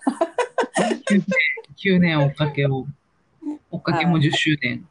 [1.83, 2.85] 9年追っかけを。
[3.71, 4.87] 追っかけも10周年。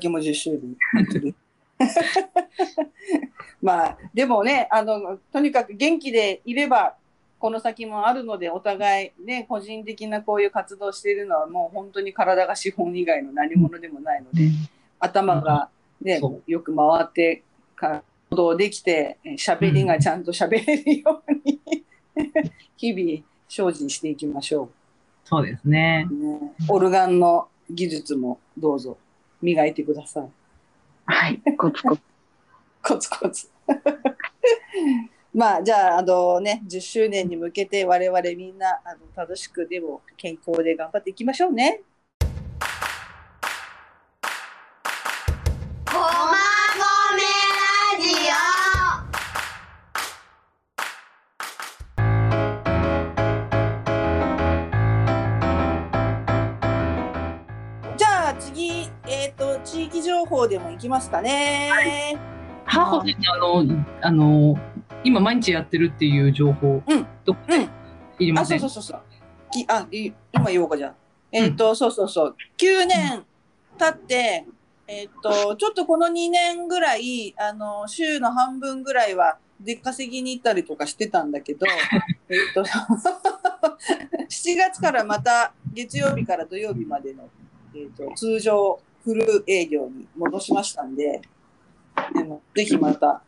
[0.00, 0.58] 気も10周
[0.94, 1.34] 年。
[3.62, 6.96] まあ、でもね、あの、とにかく元気でいれば、
[7.38, 14.50] この先もあるので、お互いね、個人的なこういう活動しているのは、もう本当に体が資本以外の何者でもないので、
[14.98, 15.68] 頭が
[16.00, 17.42] ねそ、よく回って、
[17.76, 21.60] 活動できて、え喋りがちゃんと喋れるように、
[22.76, 24.70] 日々精進していきましょ
[25.24, 26.06] そうですね。
[26.10, 26.54] う、ね。
[26.68, 28.96] オルガンの技術もどうぞ
[29.40, 30.28] 磨いてください。
[31.10, 31.40] はい。
[31.56, 32.02] コツコツ。
[32.84, 33.48] コツコツ。
[35.32, 41.80] まあ、じゃあ、あのね、10周年に向けて我々みんな、あの、楽しくでも健康で頑張っていきましょうね。
[59.78, 62.18] 地域情報でもいきますかね。
[62.64, 63.64] 母にあの、
[64.02, 64.58] あの、
[65.04, 67.68] 今毎日やってるっていう情報、うんどこうんあ、
[68.18, 68.58] いりませ。
[68.58, 69.02] そうんそうそうそう。
[69.52, 70.94] きあ、い今言おうかじゃあ。
[71.30, 72.36] えっ、と、そうそうそう。
[72.56, 73.24] 9年
[73.78, 74.46] 経って、
[74.88, 81.66] えっ、と、ちょっとこの2年ぐらい、あの、週の半分ぐらいは出稼ぎに行ったりとかしてたんだけど、
[82.28, 82.64] えっと、
[84.28, 87.28] 7月からまた月曜日から土曜日までの、
[87.76, 91.22] えっ、と、通常フル営業に戻しましたんで、
[91.94, 93.22] あのぜひまた、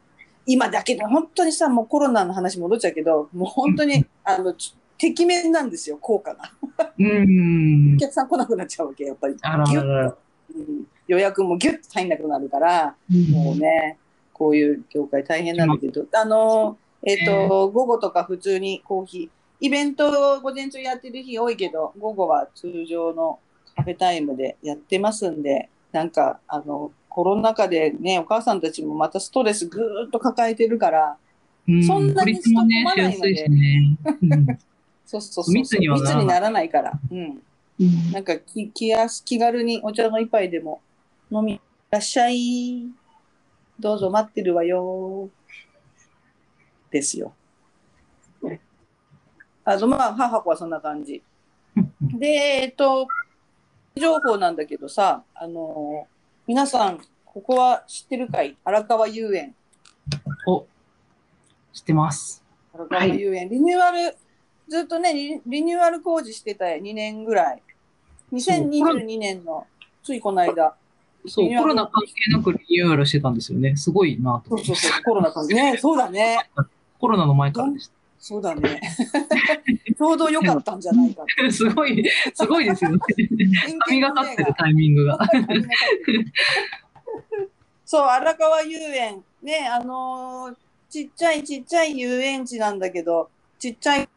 [0.45, 6.53] 今だけど、本当にさ、もうコロナの話戻っちゃうけど、もう本当に、あの、ちてきめんなんですよ、効果が。
[6.99, 7.95] うーん。
[7.95, 7.99] お。
[7.99, 9.37] 客さん来なくなっちゃうわけ、やっぱり。
[9.41, 10.17] あららら。
[10.55, 10.85] うん。
[11.09, 13.99] 予約もギュッと入んなくなるから、もうね、
[14.35, 19.29] こういう業界大変なんだけど、あの、えっ、と、午後とか普通にコーヒー、
[19.61, 23.39] イベントを午前中やってる日多いけど、午後は通常の
[23.81, 31.17] カフェタイムでやってますんで、なんか、あの、コロナ禍でね、お母さんたちもまたストレスぐーっと抱えてるから、
[31.69, 33.97] うんそんなに孤立もね、しやすいしね。
[34.23, 34.47] うん
[35.05, 35.55] そうそうそう。
[35.55, 36.93] 密にはならないから。
[37.11, 37.43] うん。
[37.81, 40.83] うんなんか気気やす気軽にお茶の一杯でも
[41.31, 42.87] 飲みいらっしゃい。
[43.79, 45.31] どうぞ待ってるわよ。
[46.91, 47.33] ですよ。
[49.65, 51.23] あの、まあ、母子はそんな感じ。
[52.19, 53.07] で、えっと、
[53.97, 56.07] 情報なんだけどさ、あの、
[56.47, 58.57] 皆さん、ここは知ってるかい？
[58.65, 59.55] 荒川遊園。
[60.47, 60.67] お、
[61.73, 62.43] 知ってます。
[62.75, 64.17] 荒川遊園、リニューアル、
[64.69, 67.63] ずっとねリ、リニューアル工事してたよ、2年ぐらい。
[68.33, 69.67] 2022年の、
[70.03, 70.75] ついこの間。
[71.27, 73.77] そう、コロナ関係なくリニューアルしてたんですよね。
[73.77, 74.65] すごいなとそう。
[74.65, 75.55] そうそう、コロナ関係。
[75.55, 76.51] ね、そうだね。
[76.99, 77.91] コロナの前からでし
[78.23, 78.81] そうだね。
[79.99, 81.25] ちょうど良かったんじゃないか。
[81.51, 82.05] すごい、
[82.35, 82.99] すごいですよね。
[83.87, 85.19] 神がかってるタイミングが。
[87.85, 89.25] そう、荒川遊園。
[89.43, 90.57] ね、あのー
[90.91, 93.31] ちっちゃいちっちゃい遊園地なんだけど、
[93.61, 94.09] ちっちゃい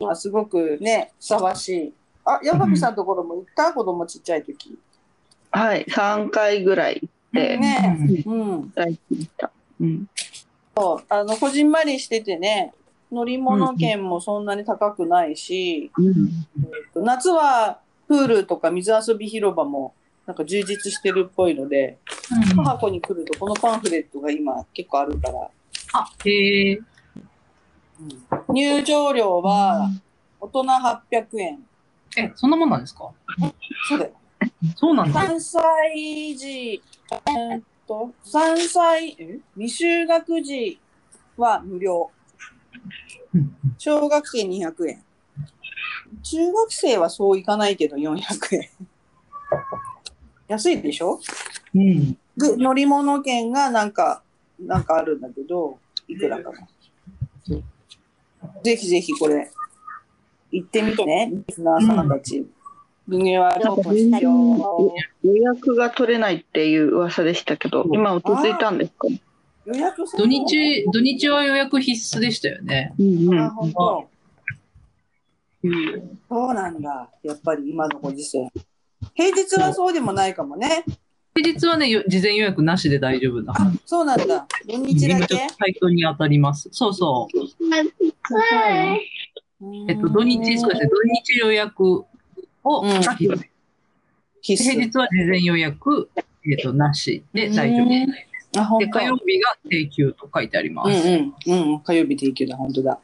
[0.00, 1.92] のはすごくね、ふさわしい。
[2.24, 3.72] あ、山口さんのところも行った？
[3.74, 4.78] 子供ちっちゃい時。
[5.50, 5.84] はい。
[5.84, 8.72] 3回ぐらい行って、ね、うん。
[8.74, 9.50] 大好きた。
[9.78, 10.08] うん。
[10.74, 12.72] そうあの、こじんまりしててね、
[13.12, 16.06] 乗り物券もそんなに高くないし、うん。
[16.06, 16.10] え
[16.88, 19.94] っと夏はプールとか水遊び広場も
[20.26, 21.98] なんか充実してるっぽいので、
[22.30, 25.50] うん母子に来るとこのパンフレットが今結構あるから、
[25.92, 26.78] あ、へえ。
[28.48, 29.90] 入場料は
[30.40, 31.58] 大人800円。
[32.16, 33.10] え、そんなもんなんですか？
[33.88, 34.12] そうだよ。
[34.76, 35.20] そうなんだ。
[35.20, 39.38] 3歳児、えーっと、3歳、え？
[39.56, 40.78] 未就学児
[41.36, 42.10] は無料。
[43.34, 45.02] うん小学生200円。
[46.22, 48.68] 中学生はそういかないけど400円。
[50.48, 51.18] 安いでしょ？
[51.74, 52.12] うん。
[52.36, 54.22] で、乗り物券がなんか、
[54.60, 56.58] なんかあるんだけど、いくらかな。
[58.62, 59.50] ぜひぜひこれ、
[60.50, 62.46] 行ってみてね、リスナーさんたち。
[63.08, 69.08] リニューアルオープンしよ予約が取れないっていう噂でしたけど、今落ち着いたんですか？
[69.08, 69.10] う。
[69.64, 70.26] 予約土の？
[70.26, 72.94] 日、土日は予約必須でしたよね。
[72.98, 74.08] うんあ、本当。
[76.28, 77.08] そうなんだ。
[77.22, 78.50] やっぱり今のご時世。
[79.14, 80.84] 平日はそうでもないかもね。
[81.34, 83.52] 平日はね、よ事前予約なしで大丈夫だ。
[83.56, 84.46] あ、そうなんだ。
[84.66, 85.24] 土日だけ？
[85.24, 86.68] 今ちょっとサイトに当たります。
[86.72, 87.38] そうそう。
[89.88, 92.04] えっと、土日、そうですね、土日予約
[92.64, 92.90] を、うん。
[94.42, 96.20] 平日は事前予約、え
[96.60, 98.31] っと、なしで大丈夫うんです。
[98.56, 98.98] あ、本で、当。
[98.98, 101.08] 火曜日が定休と書いてあります。
[101.08, 101.72] うんうん。
[101.72, 101.80] うん。
[101.80, 102.98] 火曜日定休だ、本当だ。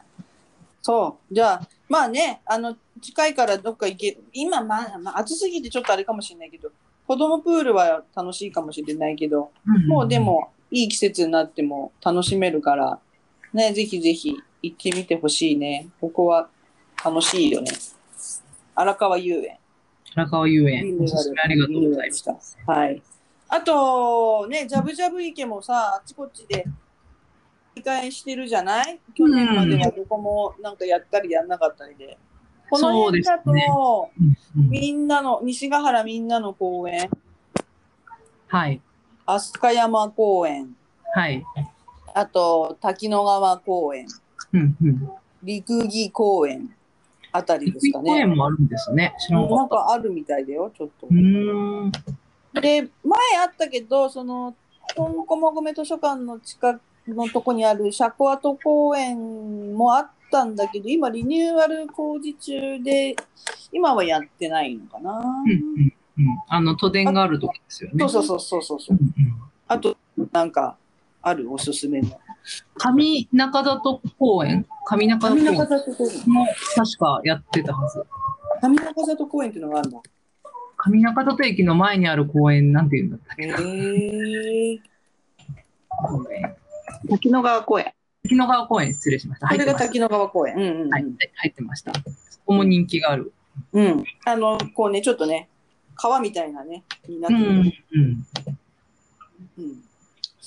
[0.83, 1.35] そう。
[1.35, 4.25] じゃあ、まあね、あの、近いからどっか行ける。
[4.33, 6.71] 今、まあ、まあ、暑すぎてちょっとあれかもしれないけど、
[7.07, 12.99] 子供プールは楽しいかもしれないけど、うんもうで、も、いい季節になっても楽しめるから、
[13.55, 15.89] ね、ぜひぜひ行ってみてほしいね。
[16.01, 16.49] ここは
[17.03, 17.71] 楽しいよね。
[18.75, 19.57] 荒川遊園。
[20.15, 22.59] 荒川遊園、おすすめありがとうございます。
[22.67, 23.03] はい。
[23.49, 26.67] あと、ね、ジャブジャブ池もさ、あっちこっちで、
[27.75, 28.99] 理解してるじゃない？
[29.15, 32.19] 去年まではどこもなんかやったりやんなかったりで。
[32.71, 33.67] この辺だと、ね
[34.21, 37.09] うんうんみんなの、西ヶ原みんなの公園、
[38.49, 38.83] はい。
[39.27, 40.77] 飛鳥山公園、
[41.15, 41.43] はい。
[42.15, 44.07] あと、滝野川公園、
[44.53, 45.09] うんうん。
[45.43, 46.75] 陸木公園
[47.33, 48.35] あたりですか公園ね。
[48.35, 49.15] もあるんですね。
[49.19, 49.69] 知らなかなん。
[49.71, 51.11] かあるみたいだよ、ちょっとう。
[51.15, 51.93] ーん。
[52.61, 54.55] で、前あったけど、その、
[54.97, 63.17] 本駒込図書館の近くのとこにあるシャコアト公園もあったんだけど、今リニューアル工事中で、
[63.73, 65.19] 今はやってないのかな。
[65.19, 66.39] うんうんうん。
[66.49, 68.09] あの、都電があるとこですよね。
[68.09, 69.03] そうそうそうそうそうう。
[69.03, 69.97] んうんあと、
[70.33, 70.79] なんか、
[71.21, 72.09] あるおすすめの。
[72.77, 74.67] 上中里公園？
[74.87, 75.37] 上中里
[75.95, 76.47] 公園も。
[76.75, 78.03] 確かやってたはず。
[78.63, 80.01] 上中里公園っていうのがあるんだ。
[80.89, 84.81] 上中里駅の前にある公園、なんて言うんだったっけへえ。
[85.89, 86.57] 公園。
[87.09, 87.93] 滝野川公園。
[88.23, 89.49] 滝野川公園、失礼しました。
[89.49, 89.75] これが。
[89.75, 90.57] 滝野川公園。
[90.57, 90.91] うんうん、うん。
[90.91, 91.93] はい、入ってました。
[91.95, 93.33] そこも人気がある。
[93.73, 94.05] うん。
[94.25, 95.49] あの、こうね、ちょっとね、
[95.95, 97.51] 川みたいなね、になってる。
[97.51, 97.57] うん。
[97.57, 98.25] うん。
[99.59, 99.89] うん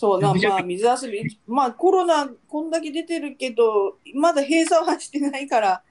[0.01, 5.83] そうな、まあ、水遊び、まあ、コロナ、こんだけ出てるけど、まだ閉鎖はしてないから、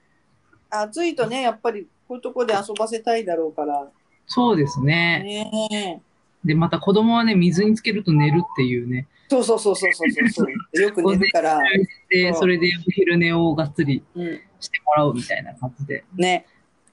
[0.69, 3.89] 暑いとね、やっぱり、こういうとこで遊ばせたいだろうから、
[4.31, 5.51] そうですね。
[5.51, 6.03] ね
[6.45, 9.09] で、また子供はね、水につけると寝るっていうね。
[9.29, 10.81] そうそうそうそうそうそう。
[10.81, 11.61] よく寝るから、
[12.09, 16.47] で、それでお昼寝をがっつりうん、してもらうみたいな感じで、ね、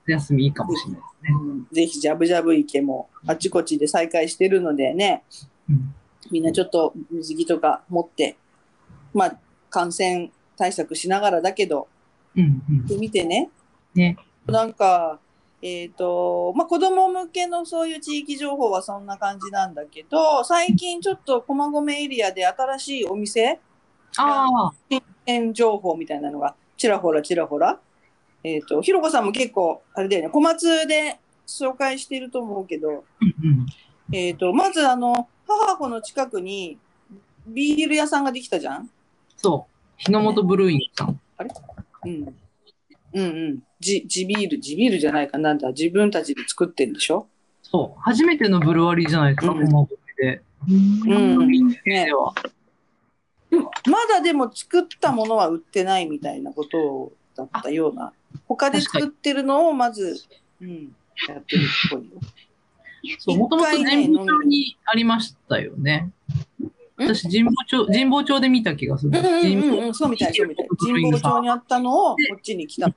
[0.08, 1.38] 夏休みいいかもしれないですね。
[1.40, 5.24] うん、ぜひ、ジャブジャブ池も、あちこちで再開してるのでね、
[5.70, 5.94] うん
[6.30, 8.36] みんなちょっと水着とか持って、
[9.14, 11.88] まあ、感染対策しながらだけど、
[12.36, 13.50] うんうん行ってみてね。
[13.96, 14.18] ね。
[14.46, 15.20] なんか、
[15.62, 23.60] えっ、と、まあ、子供向けのそういう地域情報はそんな感じなんだけど、最近ちょっと駒込エリアで新しいお店、
[24.18, 24.74] ああ、
[25.26, 27.80] 店情報みたいなのがちらほらちらほら。
[28.44, 33.04] えっ、と、ひろこさんも結構、あれだよね、小松で紹介してると思うけど。
[34.14, 36.78] えっ、と、まずあの、母子の近くに
[37.48, 38.90] ビール屋さんができたじゃん？
[39.36, 39.74] そう。
[39.98, 41.20] 日の本ブルーイングさん。
[42.06, 42.36] うん。
[43.18, 43.60] うんうん。
[43.80, 45.70] じ、地ビール、地ビールじゃないかなんだ。
[45.70, 47.28] 自分たちで作ってんでしょ？
[47.64, 48.02] そう。
[48.02, 50.42] 初めてのブルワリーじゃないですか、うん駒込で。
[50.70, 51.68] うん。
[51.68, 52.34] ねでは。
[53.52, 53.62] ま
[54.10, 58.14] だでも作ったものは売ってないみたいなことだったような。
[58.48, 60.16] 他で作ってるのをまず、
[60.62, 60.96] うん、
[61.28, 62.20] やってるっぽいよ。
[63.20, 66.12] そう、もともと一回ね神保町にありましたよね。
[66.98, 69.20] 私、神保町、神保町で見た気がする。
[69.20, 70.68] うんうんうんうん、そうみたい、そうみたい。
[70.80, 72.90] 神保町にあったのをこっちに来た。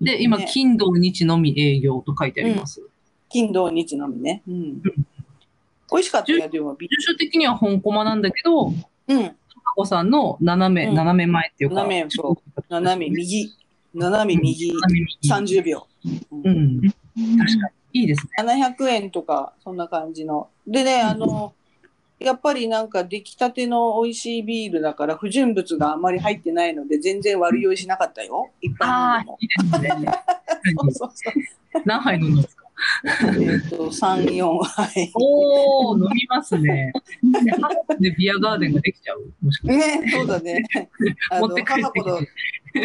[0.00, 2.82] で、今、ね金土日のみ営業と書いてあります。
[3.28, 4.42] 金土日のみね。
[4.48, 4.82] うん。
[4.82, 6.74] 美味しかったよ、でも。
[6.74, 8.74] ビ住所的には本駒なんだけど、うん。
[9.06, 9.34] タ
[9.76, 13.54] コさんの斜め、うん斜め前っていうか、斜めそう斜め右、
[13.94, 15.86] 斜め右斜め右30秒。
[16.32, 16.80] うんうん。
[17.38, 18.00] 確かに。
[18.00, 18.30] いいですね。
[18.76, 20.48] 700円とか、そんな感じの。
[20.66, 21.54] でね、あの、
[22.18, 28.50] やっぱりなんか出来たての美味しいビールだから不純物があまり入ってないので全然悪酔いしなかったよ。
[28.62, 29.38] いっぱい飲んでも、。
[29.40, 30.12] いいですね。
[30.80, 31.82] そうそうそう。
[31.84, 32.66] 何杯飲むんですか？
[33.22, 35.10] えっ、と、3、4杯。
[35.14, 36.92] おー、飲みますね。
[38.00, 39.32] で、ビアガーデンができちゃう。
[39.42, 39.98] もしかして。
[40.00, 40.62] ね、そうだね。
[41.30, 42.18] あの、母子の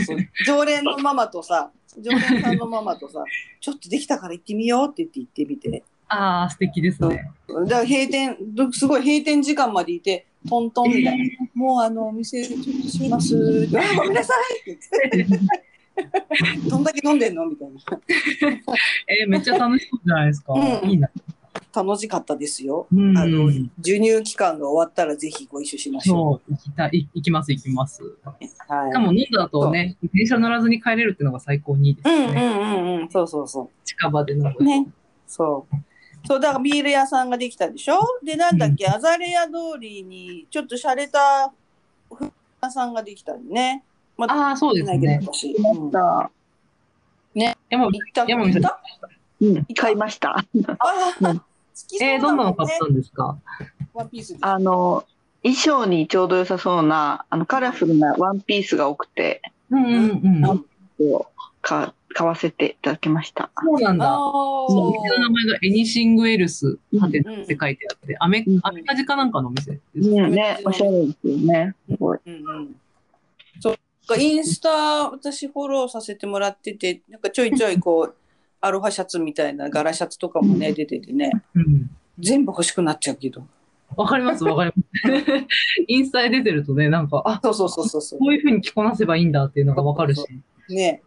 [0.05, 3.23] そう常連のママとさ、常連さんのママとさ、
[3.59, 5.83] ちょっとできたから行ってみようって言って行ってみて。
[6.13, 7.31] ああ、素敵ですね。
[7.47, 11.23] だから閉店、どすごい閉店時間までいて、トントンみたいな。
[11.55, 13.69] もうあの、お店ちょっと閉めます。
[13.73, 14.33] あ、ごめんなさ
[14.65, 15.39] いって言って。
[16.69, 17.75] どんだけ飲んでんのみたいな。
[19.07, 20.53] えーめっちゃ楽しそうじゃないですか。
[20.53, 21.09] うんいいな。
[21.73, 22.87] 楽しかったですよ。
[22.91, 28.03] うんあの、授乳期間が終わったらぜひご一緒しましょそう、行きたい、行きます、行きます。
[28.03, 28.17] う。
[28.23, 28.47] はい。
[28.47, 28.55] し
[28.93, 32.27] かも飲んだ後ね、電車乗らずに帰れるっていうのが最高にいいですうんう。
[32.27, 33.09] んうんうん。
[33.09, 34.55] そうそうそ近場で飲む。
[34.59, 34.63] う。
[34.63, 34.87] ね。
[35.27, 35.75] そう。
[36.25, 37.99] そう、だからビール屋さんができたでしょ？
[38.23, 41.51] で、なんだっけ、アザレア通りに、ちょっと洒落た
[42.13, 43.83] 服屋さんができたりね。
[44.17, 45.19] まだああ、そうですね。
[45.23, 45.55] 私。
[45.59, 45.89] まうん。
[45.89, 46.31] した。
[47.69, 48.25] 山行った？
[48.27, 48.79] 山見た？
[49.41, 50.31] うん、買いました。
[50.37, 50.45] ああ、
[51.33, 51.33] 好
[51.87, 53.37] きそうえー、どんなの買ねったんですか？
[53.93, 54.39] ワンピースで。
[54.41, 55.03] あの、
[55.41, 59.41] 衣装にちょうど良さそうな、あの、カラフルなワンピースが多くて、
[59.71, 59.95] うんうんう
[60.29, 60.45] ん。
[60.45, 60.59] うん。
[60.59, 60.65] こ
[60.99, 63.51] うか買わせていただきました。
[63.63, 64.13] そうなんだ。
[64.13, 70.09] あそうお店の名前がエニシングエルスハテナって書いてあって、アメうんアメカジかなんかのお店です。
[70.09, 71.75] うん、ね、おしゃれですよね。
[71.89, 72.19] すごい。
[72.25, 72.75] うんうん。
[73.59, 73.77] そう。
[74.17, 78.15] インスタ、私フォローさせてもらってて、なんかちょいちょいこう、
[78.59, 81.89] アロハシャツみたいな柄シャツとかもね、出ててね、うん。
[82.19, 83.43] 全部欲しくなっちゃうけど。
[83.95, 84.83] わかりますわかりま
[85.19, 85.45] す。
[85.87, 88.19] インスタで出てるとね、なんか、あ、そうそうそうそうそう。
[88.19, 90.23] こういう風に着こなせばいいんだっていうのがわかるし。
[90.69, 91.01] ね。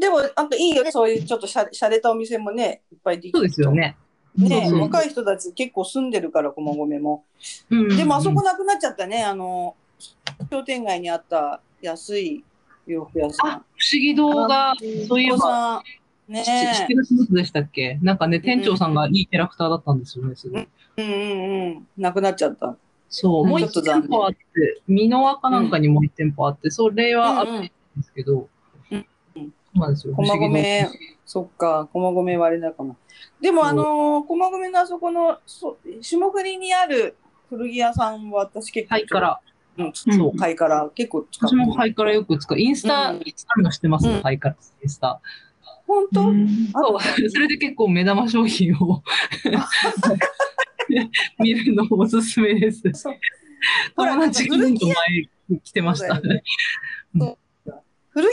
[0.00, 3.70] でも、なんかいいよね、そういうちょっとしゃれしゃれたお店もね、いっぱいできてそうですよ。
[3.70, 3.96] ね。
[4.36, 7.24] ねそうそう若い人たち結構住んでるから、駒込も。
[7.70, 9.76] うんうんうんでもあそこなくなっちゃったね、あの、
[10.50, 12.42] 商店街にあった安い
[12.86, 13.50] 洋服屋さん。
[13.50, 13.64] あ、不思
[14.00, 14.74] 議動画、
[15.06, 15.82] そういえお子ば、さ
[16.28, 16.44] ん、ね
[16.88, 17.98] 7月でしたっけ？
[18.02, 20.68] なんかね、店長さんがいいキャラクターだったんですよね、すごい。
[20.96, 21.88] うんうんうん。
[21.98, 22.76] なくなっちゃった。
[23.08, 28.48] そう、もう一店舗あって、美濃和かなんかにもう一店舗あって、それはあるんうんうんですけど、うん
[29.80, 30.14] そうなんですよ。
[30.14, 30.88] 駒込、
[31.24, 32.96] そっか、駒込割れだかな。
[33.40, 37.16] でも、あのー、駒込のあそこの、そう霜降りにある
[37.48, 39.40] 古着屋さんは私結構、ハイから、
[39.78, 41.62] うん、そう、ハイから結構使ってる。
[41.62, 42.58] 私もハイからよく使う。
[42.58, 43.20] インスタ、うん。
[43.20, 44.20] あるの知ってます、うん。
[44.20, 45.20] ハイから、インスタ。
[45.86, 49.02] 本当、そう、それで結構目玉商品を
[51.38, 52.82] 見るのおすすめです。
[53.96, 54.70] 友達が前
[55.58, 56.20] 来てました。
[58.12, 58.32] 古着屋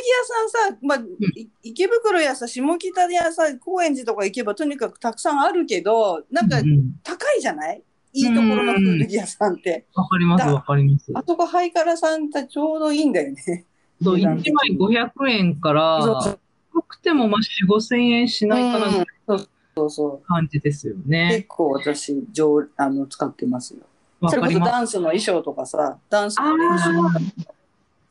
[0.49, 0.97] さんさ、まあ、
[1.35, 7.83] い池袋やさ、下北やさ、高円寺とか行けばとにかくたくさんあるけど、なんかうん高いじゃない？
[8.13, 9.85] いいところの古着屋さんって。
[9.93, 11.11] わかります、わかります。
[11.13, 13.65] あそこハイカラさんってちょうどいいんだよね。
[14.01, 16.37] そう、1値段枚500円から、
[16.73, 20.27] 高くてもまあ4、5千円しないかなぐらいうんそうそうそう。
[20.27, 21.29] 感じですよね。
[21.33, 23.81] 結構私上あの使ってますよ。
[24.29, 24.59] それこそ。
[24.59, 27.19] ダンスの衣装とかさ、ダンスの練習ああ、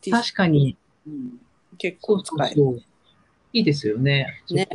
[0.01, 0.77] T シャツ確かに。
[1.09, 1.41] うん
[1.77, 2.55] 結構使える。
[2.55, 2.83] うそう。
[3.53, 4.69] いいですよね、ね。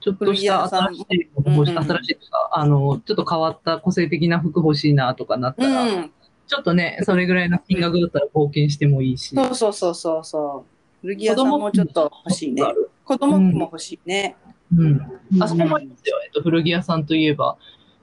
[0.00, 6.10] ちょっとした新しい欲しい、うんうん新しいとか、あの、ちょっと変わった個性的な服欲しいなとかなったら、うん。
[6.46, 9.34] ちょっとね、それぐらいの金額だったら冒険してもいいし。
[9.34, 10.70] そうそうそうそうそう。
[11.02, 12.62] 古着屋さんもちょっと欲しいね。
[13.04, 14.36] 子供服も欲しいね。
[14.76, 15.00] うん。
[15.40, 16.16] あそこもいいですよ。
[16.24, 17.56] えっと、古着屋さんといえば、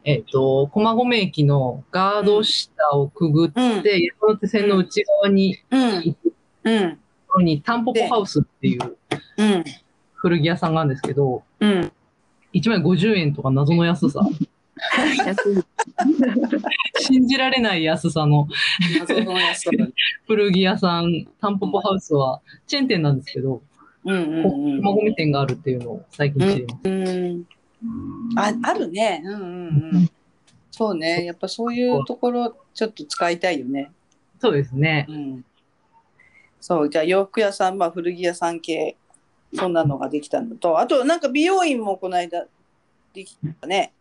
[0.03, 4.29] えっと、駒込駅のガード下をくぐって、うん。
[4.29, 5.95] 山手線の内側にうん。
[5.95, 6.31] 行くと
[6.63, 6.99] うん。
[7.27, 8.97] ころに、タンポポハウスっていう
[9.37, 9.63] うん。
[10.13, 11.91] 古着屋さんがあるんですけど、うん。
[12.53, 14.21] 1枚50円とか謎の安さ。
[16.99, 18.47] 信じられない安さの
[20.27, 23.63] 古着屋さん、タンポポハウスはチェーン店なんですけど、
[24.05, 26.79] うんうん駒込店があるっていうのを最近知ります。
[26.83, 27.07] うん。
[27.07, 27.43] うん。
[28.37, 29.21] あ、あるね。
[29.25, 29.43] うんうんう
[29.97, 30.09] ん。
[30.71, 31.25] そうね。
[31.25, 33.91] やっぱそういうところ、ちょっと使いたいよね。
[34.39, 35.05] そうですね。
[35.09, 35.45] うん。
[36.59, 38.97] そう、じゃあ洋服屋さん、まあ古着屋さん系、
[39.53, 42.45] そんなのができたのと、あとなんか美容院もこの間
[43.13, 43.93] できたね。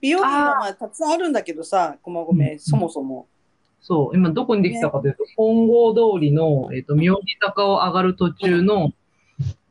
[0.00, 3.26] 美容院はまあたくさんあるんだけどさ、駒うん込、そもそも。
[3.80, 8.92] そう、今どこにできたかというと、本郷通りの、えっ、と、明治坂を上がる途中の、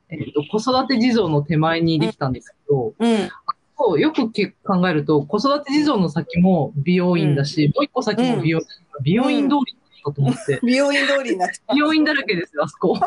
[0.10, 3.30] えっ、と、子育て地蔵の手前にできたんですけど、うん。
[3.78, 8.66] そうよくけ考えると、子育て地蔵の先も美容院だし、もう一個先も美容院、
[9.04, 9.76] 美容院通り
[10.06, 11.60] だと思って、 美容院通りになって。
[11.74, 12.98] 美容院だらけですよ、あそこ。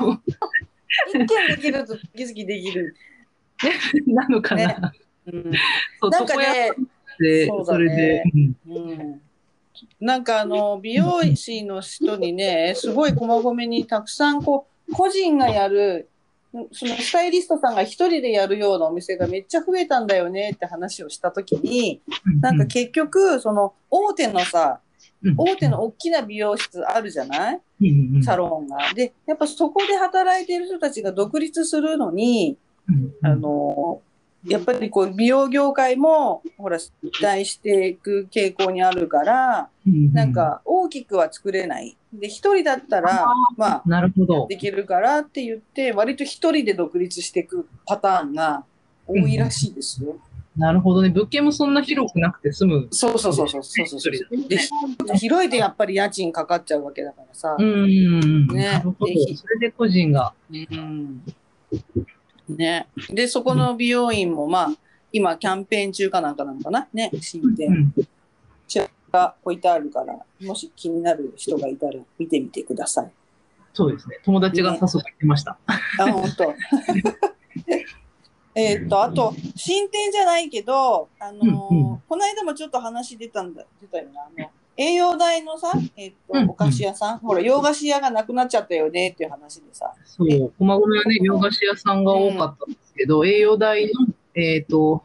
[1.09, 2.97] 一軒できると次々できる。
[4.07, 4.67] なのかな。
[4.67, 4.93] ね
[5.27, 5.51] うん。
[6.11, 6.73] なんかね、
[7.19, 8.25] で、そそれで
[10.01, 16.09] なんかあの美容師の人にねすごい駒込にたくさんこう個人がやる
[16.73, 22.01] そのスタイリストさんが一人でやるようなお店がめっちゃ増えたんだよねって話をした時に
[22.41, 24.88] なんか結局その大手のさうん
[25.37, 27.61] 大手の大きな美容室あるじゃない？
[27.81, 28.79] うんうんサロンが。
[28.95, 32.57] でやっぱそこで働いてる人たちが独立するのに
[32.89, 34.01] うんあの
[34.47, 36.79] やっぱりこう美容業界もほら
[37.21, 41.97] 大していく傾向にあるからうんなんか大きくは作れない。
[42.13, 44.47] で一人だったらまあなるほど。
[44.49, 48.65] できるからって言って割と一人で独立していくパターンが
[49.07, 50.17] 多いらしいですよ。
[50.59, 51.09] なるほどね。
[51.09, 52.89] 物件もそんな広くなくて済む。
[52.91, 57.57] そうそうそうそうそうそうそう一人だで広いとやっぱり家賃かかっちゃうわけだからさ。
[57.59, 58.47] うん。
[58.49, 59.13] ねなるほど。
[59.37, 60.35] それで個人が。
[60.51, 61.23] うん
[62.49, 64.69] ね、でそこの美容院もまあ
[65.13, 66.89] 今キャンペーン中かなんかなのかな？
[66.93, 67.95] ね、新う店ん。
[69.11, 73.11] が置いてあるから、もし気になる人がいたら見てみてください。
[73.73, 74.19] そうですね。
[74.23, 75.57] 友達が誘ってきました。
[75.99, 76.55] あ、本当。
[78.59, 84.23] えーっと、あと、新店じゃないけど、あのーうんうこの間もちょっと話出たんだ、出たよな。
[84.23, 89.93] あの、栄養大のさ、えーっと、うんうんお菓子屋さん、ほら、洋菓子屋がなくなっちゃったよねっていう話でさ。
[90.05, 93.93] そう、駒込はね、洋菓子屋さんが多かったんですけど、栄養大の、
[94.35, 95.03] えっ、と、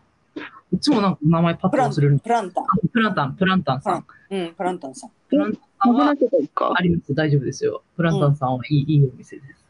[0.74, 2.66] いつもなんか名前パップランと忘れるんプランタン。
[2.92, 4.06] プランタン、プランタンさん。
[4.32, 5.12] うん、プランタンさん。
[5.30, 6.16] プランタンは
[6.76, 7.84] あります、大丈夫ですよ。
[7.96, 9.64] プランタンさんはいい,、いいお店です。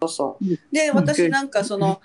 [0.00, 0.58] そうそううん。
[0.72, 2.00] で、うん私なんかその、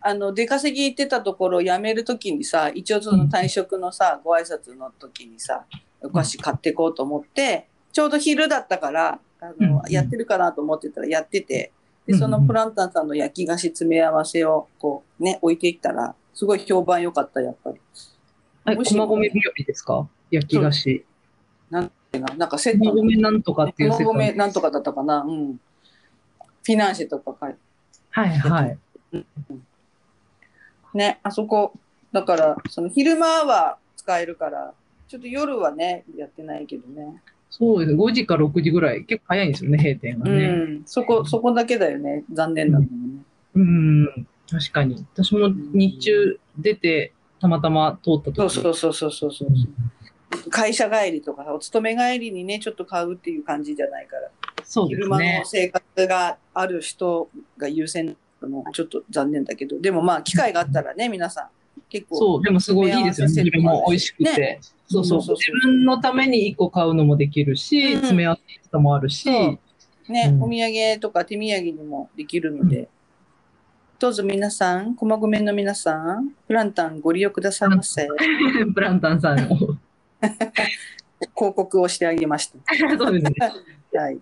[0.00, 5.64] あの、出稼ぎ行ってたところを辞めるときにさ、一応その退職のさ、ご挨拶の時にさ、
[6.02, 11.72] お菓子買ってこうと思って、ちょうど昼だったから、あの、うんやってるかなと思ってたらやってて、
[12.06, 17.80] で、うんそのプランタンさんの焼き菓子詰め合わせをこうね、置いていったら、すごい評判良かった、やっぱり。
[18.64, 20.06] はい、駒込日和ですか？
[20.30, 21.04] 焼き菓子。
[21.70, 21.90] なん
[22.48, 22.90] かセット。
[22.90, 24.12] 駒込なんとかっていう駒セット。
[24.12, 25.22] 込なんとかだったかな？
[25.22, 25.54] うん。
[25.54, 27.58] フィナンシェとか書いて。
[28.10, 28.78] はいはい。
[30.98, 31.72] ね、あそこ、
[32.12, 34.74] だから、その昼間は使えるから、
[35.06, 37.22] ちょっと夜はね、やってないけどね。
[37.50, 37.96] そうです。
[37.96, 39.04] 5時か6時ぐらい。
[39.04, 40.46] 結構早いんですよね、閉店がうね。
[40.48, 40.82] ん。
[40.84, 42.24] そこ、そこだけだよね。
[42.32, 43.22] 残念なのもね。
[43.54, 45.06] うん、確かに。
[45.14, 50.50] 私も日中出て、たまたま通った時そうそうそうそうそうそう。
[50.50, 54.30] 会社帰りとか、お勤め帰りにね、ちょっと買うっていう感じじゃないから。
[54.64, 55.46] そうです昼間ねの。
[55.46, 58.14] 生活がある人が優先な
[58.46, 61.48] のもちょっと残念だけど、でもまあ、機会があったらね、皆さん、
[61.88, 62.16] 結構。
[62.16, 63.34] そう、でもすごいいいですよね。
[63.50, 64.24] 組み合わせ昼も美味しくて。
[64.24, 64.60] ね
[64.90, 72.88] そうそうそうそうそう自分のために1個買うのもできるし、うん詰め合わせ方もあるし、そうね、うんお土産とか手土産にもできるので、
[73.98, 78.08] どうぞ皆さん、駒込の皆さん、プランタンご利用くださいませ。
[78.74, 79.76] プランタンさんを。
[81.36, 82.58] 広告をしてあげました。
[82.96, 83.32] そうですね。
[83.92, 84.18] はい。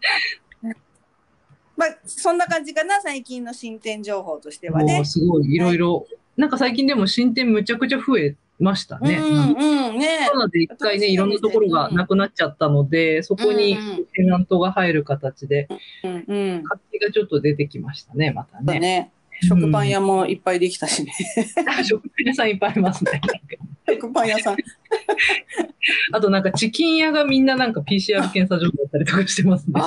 [1.76, 5.04] まあ、そんな感じかな、最近の進展情報としてはね。
[5.04, 6.06] すごいいろいろ、
[6.36, 9.16] なんか最近でも進展むちゃくちゃ増えましたね。
[9.16, 13.76] うんうん、ねコロナで一回ね、いろんなところがなくなっちゃったので、そこに
[14.14, 15.68] テナントが入る形で、
[16.02, 16.64] うんうん。
[16.64, 18.64] 活気がちょっと出てきましたね、またね。
[18.74, 19.12] だね。
[19.42, 21.12] 食パン屋もいっぱいできたしね。
[21.84, 23.20] 食パン屋さんいっぱいありますね。
[23.88, 24.56] 食パン屋さん。
[26.12, 29.80] あとなんかチキン屋がみんななんか PCR 検査場だったりとかしてますね。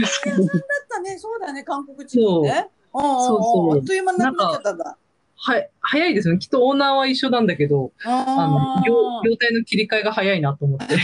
[0.00, 1.18] だったね。
[1.18, 1.62] そうだね。
[1.64, 2.68] 韓国地方ね。
[2.94, 4.98] あっという間になくなっちゃったんだ。
[5.44, 6.38] は、早いですね。
[6.38, 8.94] きっとオーナーは一緒なんだけど、あの、業
[9.28, 10.96] 業態の切り替えが早いなと思って。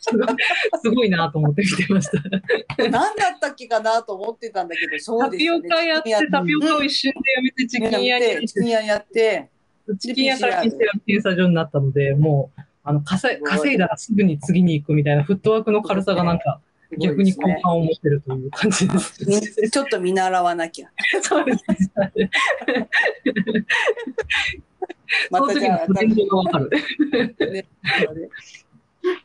[0.00, 0.36] すごい
[0.82, 2.20] すごいなと思って見てました。
[2.78, 5.62] 何だったっけかなと思ってたんだけど、そうタピオ。
[5.62, 9.50] カやって、タピオカを一瞬でやめてチキン屋にやってチキン屋やって、
[10.00, 10.76] チキン屋から PCR
[11.06, 16.60] 検査場になったので、もう、あの、稼い稼いだらすぐに次に行くみたいなフットワークの軽さがなんか
[16.98, 19.24] 逆に好感を持ってるという感じです。
[19.26, 19.40] み
[19.70, 20.90] ちょっと見習わなきゃ。
[21.22, 21.64] そうです
[25.30, 25.86] またじゃあ。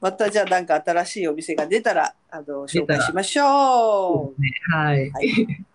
[0.02, 4.76] またじゃあなんか新しいお店が出たら、あの、紹介しましょう。
[4.76, 5.10] はい。
[5.12, 5.66] はい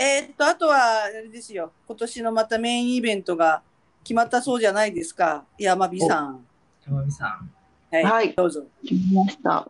[0.00, 1.72] えーっと、あとは、あれですよ。
[1.88, 3.62] 今年のまたメインイベントが
[4.04, 5.44] 決まったそうじゃないですか。
[5.58, 6.46] 山火さん。
[6.86, 7.50] 山美さん。
[7.90, 8.04] はい。
[8.04, 8.64] はいどうぞ。
[8.82, 9.68] 決めました。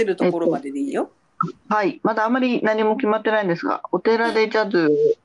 [0.00, 1.10] せるところまででいいよ。
[1.68, 2.00] はい。
[2.02, 5.16] まだあまり何も決まってないんですが、お寺でジャズ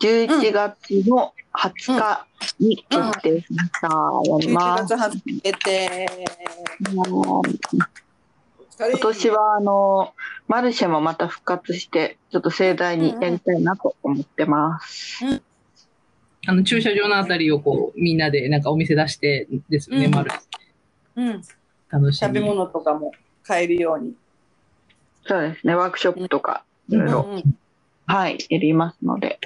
[0.00, 2.26] 11月の20日
[2.58, 3.88] に決定しました。
[3.88, 4.84] やり11ます。
[4.84, 6.06] 月初決定。
[8.76, 10.14] 今年はあの
[10.48, 15.24] マルシェもまた復活してちょっと盛大にやりたいなと思ってます。
[16.46, 20.30] あの、駐車場のあたりをこう、みんなでなんかお店出してですよね、うん丸。
[21.16, 21.42] うん。
[21.88, 22.28] 楽しみ。
[22.28, 23.12] 食べ物とかも
[23.44, 24.14] 買えるように。
[25.26, 27.42] そうですねワークショップとかいろいろ、
[28.06, 29.38] はいやりますので。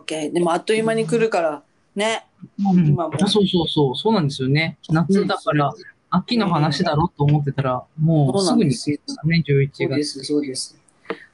[0.00, 1.62] OK でもあっという間に来るから、
[1.94, 2.26] ね。
[2.58, 4.78] うん今もあそうそうそう、そうなんですよね。
[4.88, 5.72] 夏だから、
[6.10, 10.24] 秋の話だろうと思ってたら、もうすぐに来ましたね、11そうです、月。
[10.26, 10.78] そうです。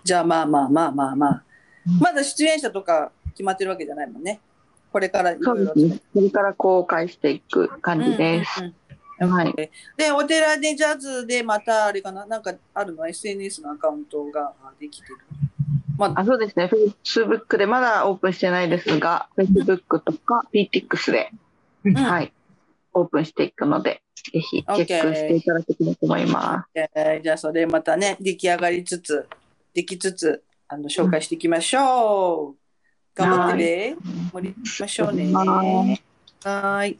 [0.05, 1.43] じゃあまあまあまあまあまあ。
[2.01, 4.41] まだ出演者とか決まってるわけじゃないもんね。
[4.93, 6.01] これからいろいろそうですね。
[6.14, 8.61] これから公開していく感じです。
[8.61, 8.74] うんうんうん
[9.19, 9.55] はい。
[9.97, 15.17] で、お寺でジャズでまたあれかな、なんかあるの ?SNS のアカウントができてる。
[15.97, 16.69] まあ、あそうですね。
[16.73, 21.31] Facebook でまだオープンしてないですが、Facebook とか PTX で、
[21.85, 22.33] うんはい、
[22.93, 24.03] オープンしていくので、
[24.33, 29.27] ぜひチェックしていただけたらと思いまえーじゃあそれまたね、出来上がりつつ、
[29.73, 32.57] できつつ、あの、紹介していきましょう。
[33.14, 33.97] 頑張ってね。
[34.33, 35.33] 盛りましょうね。
[35.33, 36.03] はい
[36.45, 36.99] はい。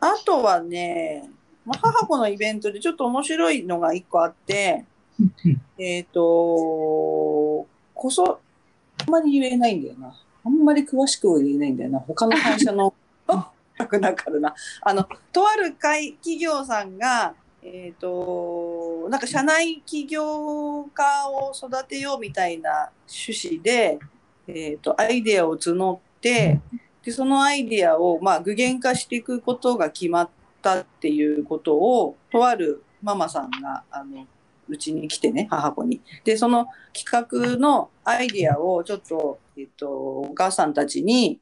[0.00, 1.30] あとはね、
[1.64, 4.84] まあ、母子のイベントでちょっと面白いのが一個あって、
[5.78, 7.66] えっ、と、こ
[8.08, 8.40] そ、
[9.02, 10.14] あんまり言えないんだよな。
[10.44, 11.98] あんまり詳しくは言えないんだよな。
[12.00, 12.94] 他の会社の、
[13.78, 14.54] なくなるな。
[14.82, 23.98] あの、とある会、企業さんが、えっ、と、なんか社内起業家を育てようみたいな趣旨で、
[24.46, 26.60] えっ、と、アイデアを募って、
[27.06, 30.28] で、そのアイディアを、まあ、具現化していくことが決まっ
[30.60, 34.26] たっていうことを、とあるママさんが、あの、
[34.68, 36.00] うちに来てね、母子に。
[36.24, 41.38] で、その企画のアイデアをちょっと、えっと、お母さんたちに、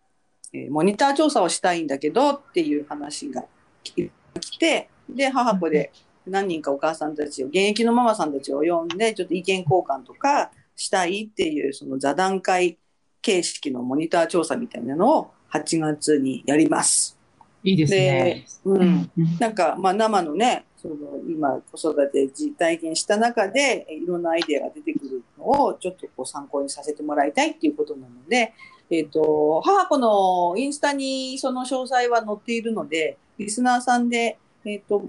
[0.53, 3.47] えモニター調査をしたいんだけどっていう話が
[3.83, 4.11] 来
[4.59, 5.93] て、で、母子で
[6.27, 12.77] 何人かお母さんたちを、現役のママさんたちを呼んで、ちょっと意見交換とかしたいっていう、その座談会
[13.23, 17.17] 形式のモニター調査みたいなのを8月にやります。
[17.63, 18.45] いいですね。
[18.65, 19.11] うん。
[19.39, 20.97] なんか、まあ、生のね、その
[21.27, 28.53] 今子育て実体験した中でえいろんなアイデアが出てくるのをちょっとこう参考にさせてもらいたいっていうことなので、
[28.91, 34.37] えっ、と、母子のインスタにその詳細は載っているので、リスナーさんで、
[34.67, 35.09] えっ、と、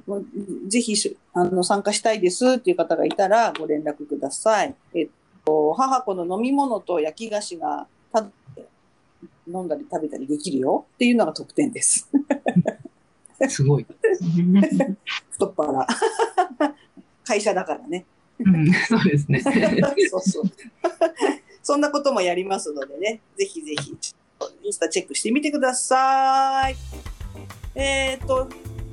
[0.67, 4.73] ぜひしあの参加したいですっていう方がいたらご連絡ください。
[4.93, 5.07] えっ、
[5.45, 7.87] と、母子の飲み物と焼き菓子が
[9.47, 12.09] 飲んだり食べたりできるよっていうのが特典です。
[13.49, 13.85] すごい。
[15.31, 15.87] 太っ腹。
[17.23, 18.05] 会社だからね。
[18.39, 19.39] うん、そうですね。
[20.09, 20.43] そうそう。
[21.63, 23.97] そんなこともやりますのでね、ぜひぜひ、
[24.63, 26.75] インスタチェックしてみてください。
[27.73, 28.47] えっ、と、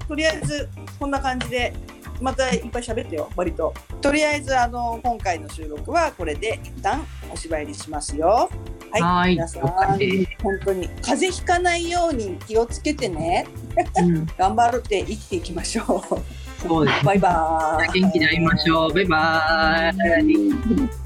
[0.09, 1.75] とりあえず、こんな感じで、
[2.23, 3.75] またいっぱい喋ってよ、割と。
[4.01, 8.49] とりあえず、あの、今回の収録はこれで一旦おしまいにしますよ。
[8.91, 9.03] はい。
[9.03, 9.63] はい皆さん、
[10.43, 13.47] 本当に、風邪ひかないように気をつけてね。
[13.99, 16.05] うん 頑張って生きていきましょ
[16.63, 17.05] そうですう。
[17.05, 18.01] バイバーイ。
[18.01, 18.95] 元気で会いましょう。
[18.95, 21.02] バイバーイ。